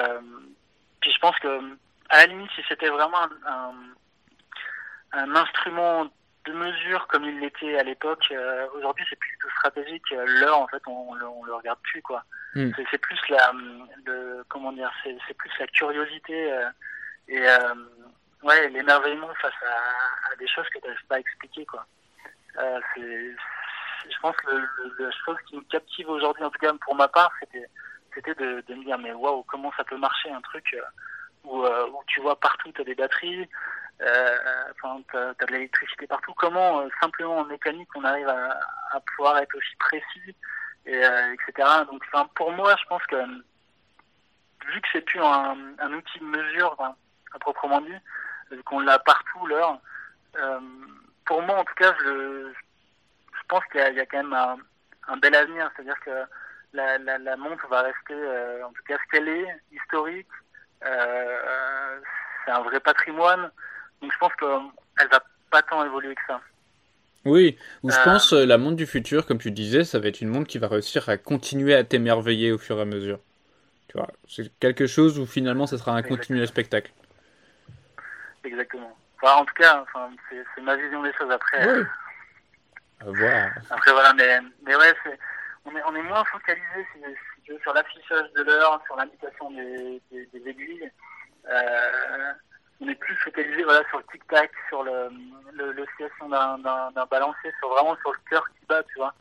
[1.00, 1.76] puis je pense que,
[2.10, 3.72] à la limite, si c'était vraiment un,
[5.12, 6.06] un instrument
[6.46, 8.26] de mesure comme il l'était à l'époque.
[8.30, 10.10] Euh, aujourd'hui, c'est plus stratégique.
[10.10, 12.24] L'heure, en fait, on, on, le regarde plus, quoi.
[12.54, 12.70] Hmm.
[12.90, 13.52] C'est plus la,
[14.04, 16.68] le, comment dire, c'est plus la curiosité euh,
[17.28, 17.74] et euh,
[18.42, 21.84] ouais, l'émerveillement face à, à, des choses que tu n'arrives pas à expliquer, quoi.
[22.56, 27.08] je pense que le, la chose qui me captive aujourd'hui, en tout cas pour ma
[27.08, 27.66] part, c'était
[28.14, 30.74] c'était de, de me dire mais waouh, comment ça peut marcher un truc
[31.44, 33.46] où, où tu vois partout tu as des batteries, euh,
[34.00, 36.32] enfin, t'as as de l'électricité partout.
[36.36, 38.60] Comment euh, simplement en mécanique on arrive à,
[38.92, 40.36] à pouvoir être aussi précis,
[40.86, 41.68] et, euh, etc.
[41.90, 42.02] Donc,
[42.34, 46.76] pour moi, je pense que vu que c'est plus un, un, outil de mesure
[47.32, 49.78] à proprement dit, qu'on l'a partout l'heure,
[50.38, 50.60] euh,
[51.24, 52.52] pour moi en tout cas, je,
[53.32, 54.56] je pense qu'il y, y, a quand même un,
[55.08, 55.70] un bel avenir.
[55.74, 56.24] C'est-à-dire que
[56.72, 60.28] la, la, la, montre va rester, euh, en tout cas ce qu'elle est, historique.
[60.84, 62.00] Euh,
[62.44, 63.50] c'est un vrai patrimoine.
[64.02, 66.40] Donc je pense qu'elle va pas tant évoluer que ça.
[67.24, 70.06] Oui, ou je euh, pense euh, la montre du futur, comme tu disais, ça va
[70.06, 73.18] être une montre qui va réussir à continuer à t'émerveiller au fur et à mesure.
[73.88, 76.92] Tu vois, c'est quelque chose où finalement ça sera un continuel spectacle.
[78.44, 78.96] Exactement.
[79.20, 81.68] Enfin, en tout cas, enfin, c'est ma vision des choses après.
[81.68, 81.84] Oui.
[83.00, 83.48] À voir.
[83.70, 84.94] Après voilà, mais, mais ouais,
[85.64, 87.00] on est, on est moins focalisé si,
[87.44, 90.90] si sur l'affichage de l'heure, sur l'indication des, des, des, aiguilles.
[91.48, 92.32] Euh,
[92.80, 95.10] on est plus focalisé voilà sur le tic tac, sur le
[95.72, 99.14] l'oscillation d'un d'un balancier, sur vraiment sur le cœur qui bat, tu vois.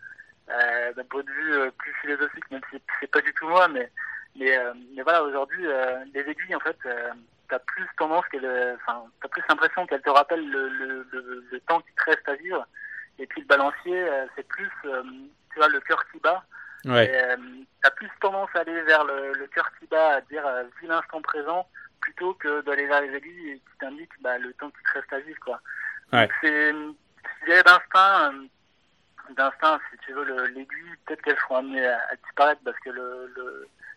[0.49, 3.67] Euh, d'un point de vue euh, plus philosophique, même si c'est pas du tout moi,
[3.67, 3.89] mais
[4.35, 7.09] mais, euh, mais voilà aujourd'hui euh, les aiguilles en fait euh,
[7.49, 11.59] t'as plus tendance qu'elles, enfin t'as plus l'impression qu'elles te rappellent le, le, le, le,
[11.61, 12.67] temps qui te reste à vivre,
[13.17, 16.43] et puis le balancier c'est plus tu vois le cœur qui bat.
[16.85, 17.11] Ouais.
[17.81, 20.43] t'as plus tendance à aller vers le, le cœur qui bat, à dire
[20.79, 21.67] vu l'instant présent
[22.05, 25.19] plutôt que d'aller vers les aiguilles qui t'indiquent bah, le temps qui te reste à
[25.19, 25.39] vivre.
[25.39, 25.59] Quoi.
[26.13, 26.29] Ouais.
[26.41, 32.61] C'est d'instinct, euh, d'instinct, si tu veux, l'aiguille, peut-être qu'elles seront amenées à, à, disparaître
[32.63, 32.91] parce que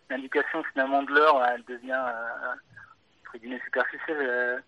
[0.09, 2.55] l'indication le, finalement de l'heure, elle devient euh,
[3.25, 4.17] entre guillemets superficielle.
[4.21, 4.59] Euh,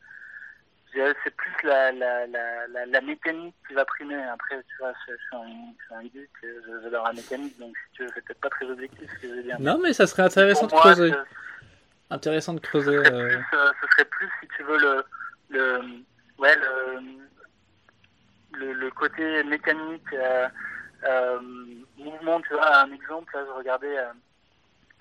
[1.24, 4.20] c'est plus la, la, la, la, mécanique qui va primer.
[4.24, 6.30] Après, tu vois, je, suis un, un geek,
[6.82, 9.34] j'adore la mécanique, donc si tu veux, c'est peut-être pas très objectif ce que je
[9.34, 9.56] veux dire.
[9.60, 11.12] Non, mais ça serait intéressant de creuser
[12.10, 12.96] intéressant de creuser.
[12.98, 13.28] Ce serait, euh...
[13.28, 15.04] plus, euh, ce serait plus, si tu veux, le,
[15.50, 15.80] le,
[16.38, 17.00] ouais, le,
[18.58, 20.48] le, le côté mécanique, euh,
[21.04, 21.40] euh,
[21.96, 24.12] mouvement, tu vois, un exemple, là, je regardais euh,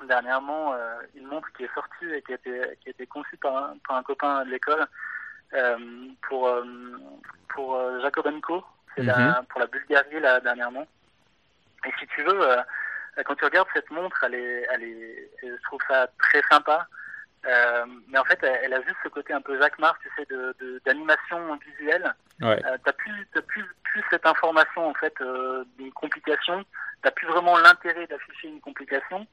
[0.08, 3.38] dernièrement euh, une montre qui est sortie et qui a été, qui a été conçue
[3.38, 4.86] par un, par un copain de l'école
[6.22, 6.48] pour,
[7.50, 7.68] pour
[8.02, 8.64] Jacobenko,
[8.96, 9.46] c'est mm -hmm.
[9.50, 10.88] pour la Bulgarie, là, dernièrement.
[11.86, 12.40] Et si tu veux,
[13.26, 16.88] quand tu regardes cette montre, elle est, elle est, je trouve ça très sympa.
[17.46, 20.28] Euh, mais en fait, elle, a juste ce côté un peu Jacques Marc, tu sais,
[20.30, 22.14] de d'animation visuelle.
[22.42, 22.62] Ouais.
[22.66, 26.64] Euh, t'as plus, t'as plus, plus cette information en fait euh, d'une complication.
[27.02, 29.26] T'as plus vraiment l'intérêt d'afficher une complication.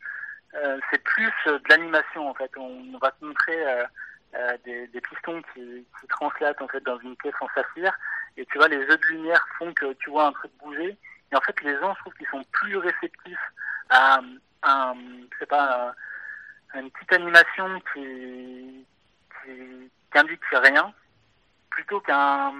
[0.54, 2.50] Euh, c'est plus de l'animation en fait.
[2.56, 3.84] On, va te montrer euh,
[4.36, 7.92] euh, des, des, pistons qui, qui translatent en fait dans une pièce en saphir.
[8.36, 10.96] Et tu vois, les jeux de lumière font que tu vois un truc bouger.
[11.32, 13.52] Et en fait, les gens, je trouve qu'ils sont plus réceptifs
[13.90, 14.20] à
[14.62, 14.94] un,
[15.32, 15.94] je sais pas,
[16.74, 18.86] une petite animation qui,
[19.44, 20.92] qui, qui indique rien,
[21.70, 22.52] plutôt qu'un,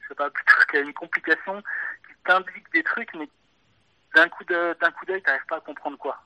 [0.00, 1.62] je sais pas, plutôt qu'une complication
[2.06, 3.28] qui t'indique des trucs, mais
[4.14, 6.20] d'un coup de, d'un coup d'œil, t'arrives pas à comprendre quoi.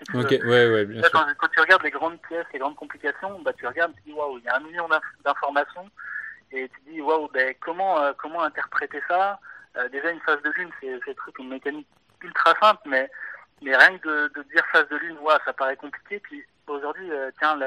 [0.14, 1.18] Ok, ouais, ouais, bien Là, sûr.
[1.18, 4.12] Quand, quand, tu regardes les grandes pièces, les grandes complications, bah, tu regardes, tu dis,
[4.12, 4.88] waouh, il y a un million
[5.24, 5.90] d'informations,
[6.52, 9.40] et tu dis, waouh, ben, comment, euh, comment interpréter ça?
[9.76, 11.88] Euh, déjà, une phase de lune, c'est, c'est truc, une mécanique
[12.22, 13.10] ultra simple, mais
[13.62, 16.20] mais rien que de, de dire phase de lune, ouais, ça paraît compliqué.
[16.20, 17.58] Puis aujourd'hui, euh, tiens,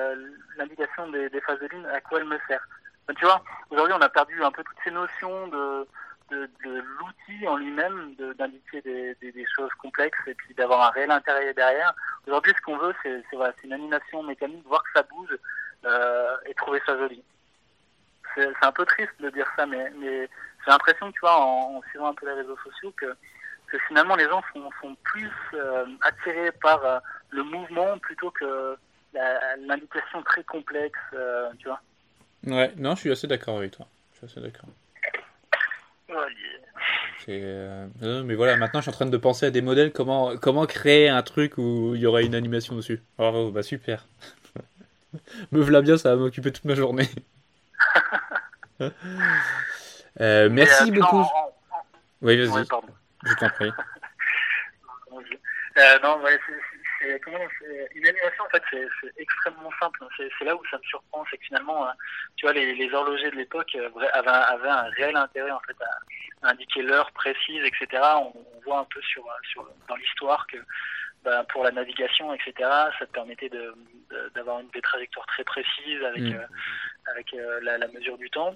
[0.58, 2.66] l'indication des, des, phases de lune, à quoi elle me sert?
[3.08, 5.88] Ben, Tu vois, aujourd'hui, on a perdu un peu toutes ces notions de,
[6.30, 10.89] de, de l'outil en lui-même, d'indiquer des, des, des, choses complexes et puis d'avoir un
[10.92, 11.94] réel intérêt derrière.
[12.26, 15.38] Aujourd'hui, ce qu'on veut, c'est voilà, une animation mécanique, voir que ça bouge
[15.86, 17.24] euh, et trouver ça joli.
[18.36, 20.30] C'est un peu triste de dire ça, mais, mais
[20.64, 23.14] j'ai l'impression, tu vois, en, en suivant un peu les réseaux sociaux, que
[23.72, 26.99] que finalement les gens sont, sont plus euh, attirés par euh,
[27.30, 28.76] le mouvement plutôt que
[29.67, 31.82] l'indication très complexe, euh, tu vois.
[32.45, 33.86] Ouais, non, je suis assez d'accord avec toi.
[34.13, 34.69] Je suis assez d'accord.
[36.13, 36.26] Oh
[38.26, 41.07] mais voilà, maintenant je suis en train de penser à des modèles, comment, comment créer
[41.07, 43.01] un truc où il y aurait une animation dessus?
[43.17, 44.07] Bravo, bah super.
[45.51, 47.07] Me voilà bien, ça va m'occuper toute ma journée.
[50.19, 51.26] merci beaucoup.
[52.22, 52.65] Oui, vas-y.
[53.26, 53.72] Je t'en prie.
[56.03, 56.39] non, ouais,
[57.24, 57.38] comment,
[57.95, 60.05] une animation, en fait, c'est extrêmement simple.
[60.17, 61.91] C'est là où ça me surprend, c'est que finalement, euh,
[62.36, 65.76] tu vois, les, les horlogers de l'époque euh, avaient, avaient, un réel intérêt, en fait,
[65.82, 68.01] à, indiquer l'heure précise, etc.
[68.17, 68.34] On,
[68.65, 70.57] voit un peu sur, sur dans l'histoire que
[71.24, 73.49] bah, pour la navigation, etc., ça te permettait
[74.36, 76.34] d'avoir de, une des trajectoires très précises avec, mm.
[76.34, 76.45] euh,
[77.11, 77.32] avec
[77.63, 78.55] la, la, mesure du temps.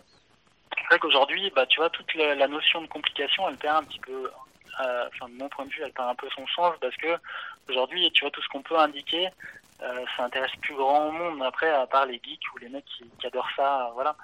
[0.78, 3.84] C'est vrai qu'aujourd'hui, bah, tu vois, toute la, la, notion de complication, elle perd un
[3.84, 4.30] petit peu,
[4.82, 7.18] euh, enfin de mon point de vue, elle perd un peu son sens parce que
[7.70, 9.30] aujourd'hui, tu vois, tout ce qu'on peut indiquer,
[9.82, 13.06] euh, ça intéresse plus grand monde après, à part les geeks ou les mecs qui,
[13.26, 14.16] adorent ça, voilà.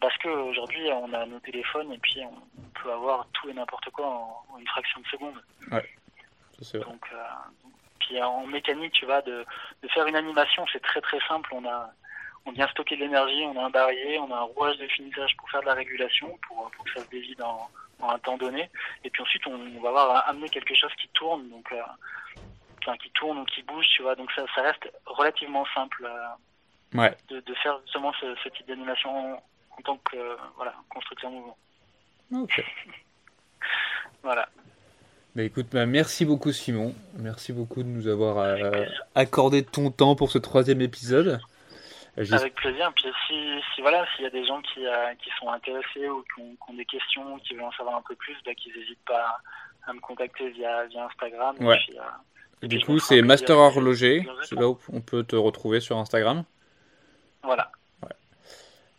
[0.00, 4.06] Parce qu'aujourd'hui, on a nos téléphones et puis on, peut avoir tout et n'importe quoi
[4.06, 5.42] en, une fraction de seconde.
[5.72, 5.88] Ouais,
[6.60, 7.16] c'est Donc, euh,
[8.00, 9.46] puis en mécanique, tu vois, de,
[9.82, 11.48] de faire une animation, c'est très très simple.
[11.54, 11.90] On a
[12.46, 15.36] on vient stocker de l'énergie, on a un barillet, on a un rouage de finissage
[15.36, 17.68] pour faire de la régulation, pour, pour que ça se dévide en,
[18.00, 18.70] en un temps donné.
[19.04, 21.80] Et puis ensuite, on, va avoir amené quelque chose qui tourne, donc euh,
[22.82, 24.14] enfin, qui tourne ou qui bouge, tu vois.
[24.14, 27.16] Donc ça, ça reste relativement simple euh, ouais.
[27.28, 31.56] de, de, faire justement ce, ce type d'animation en tant que euh, voilà constructeur mouvement.
[32.32, 32.64] Ok.
[34.22, 34.48] voilà.
[35.34, 38.56] Bah écoute, bah merci beaucoup Simon, merci beaucoup de nous avoir
[39.14, 41.40] accordé ton temps pour ce troisième épisode.
[42.16, 42.92] Avec plaisir.
[42.94, 46.24] Puis si, si voilà, s'il y a des gens qui, euh, qui sont intéressés ou
[46.34, 49.38] qui ont, des questions, qui veulent en savoir un peu plus, bah, qu'ils n'hésitent pas
[49.86, 51.56] à me contacter via, via Instagram.
[51.60, 51.78] Ouais.
[52.62, 54.26] Euh, du coup, c'est Master Horloger.
[54.42, 56.44] C'est là où on peut te retrouver sur Instagram.
[57.42, 57.70] Voilà.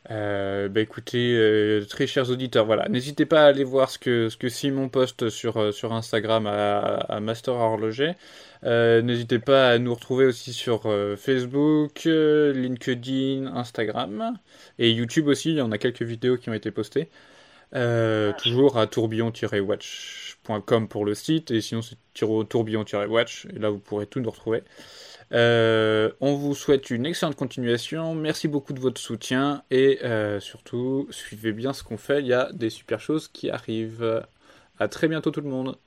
[0.09, 4.29] Euh, bah écoutez, euh, très chers auditeurs, voilà, n'hésitez pas à aller voir ce que,
[4.29, 8.13] ce que Simon poste sur, euh, sur Instagram à, à Master Horloger.
[8.63, 10.83] n'hésitez pas à nous retrouver aussi sur
[11.17, 14.37] Facebook, LinkedIn, Instagram
[14.79, 15.51] et YouTube aussi.
[15.51, 17.09] Il y en a quelques vidéos qui ont été postées.
[17.73, 24.21] toujours à tourbillon-watch.com pour le site et sinon c'est tourbillon-watch et là vous pourrez tout
[24.21, 24.63] nous retrouver.
[25.33, 28.15] Euh, on vous souhaite une excellente continuation.
[28.15, 32.21] Merci beaucoup de votre soutien et euh, surtout suivez bien ce qu'on fait.
[32.21, 34.25] Il y a des super choses qui arrivent.
[34.79, 35.77] À très bientôt tout le monde.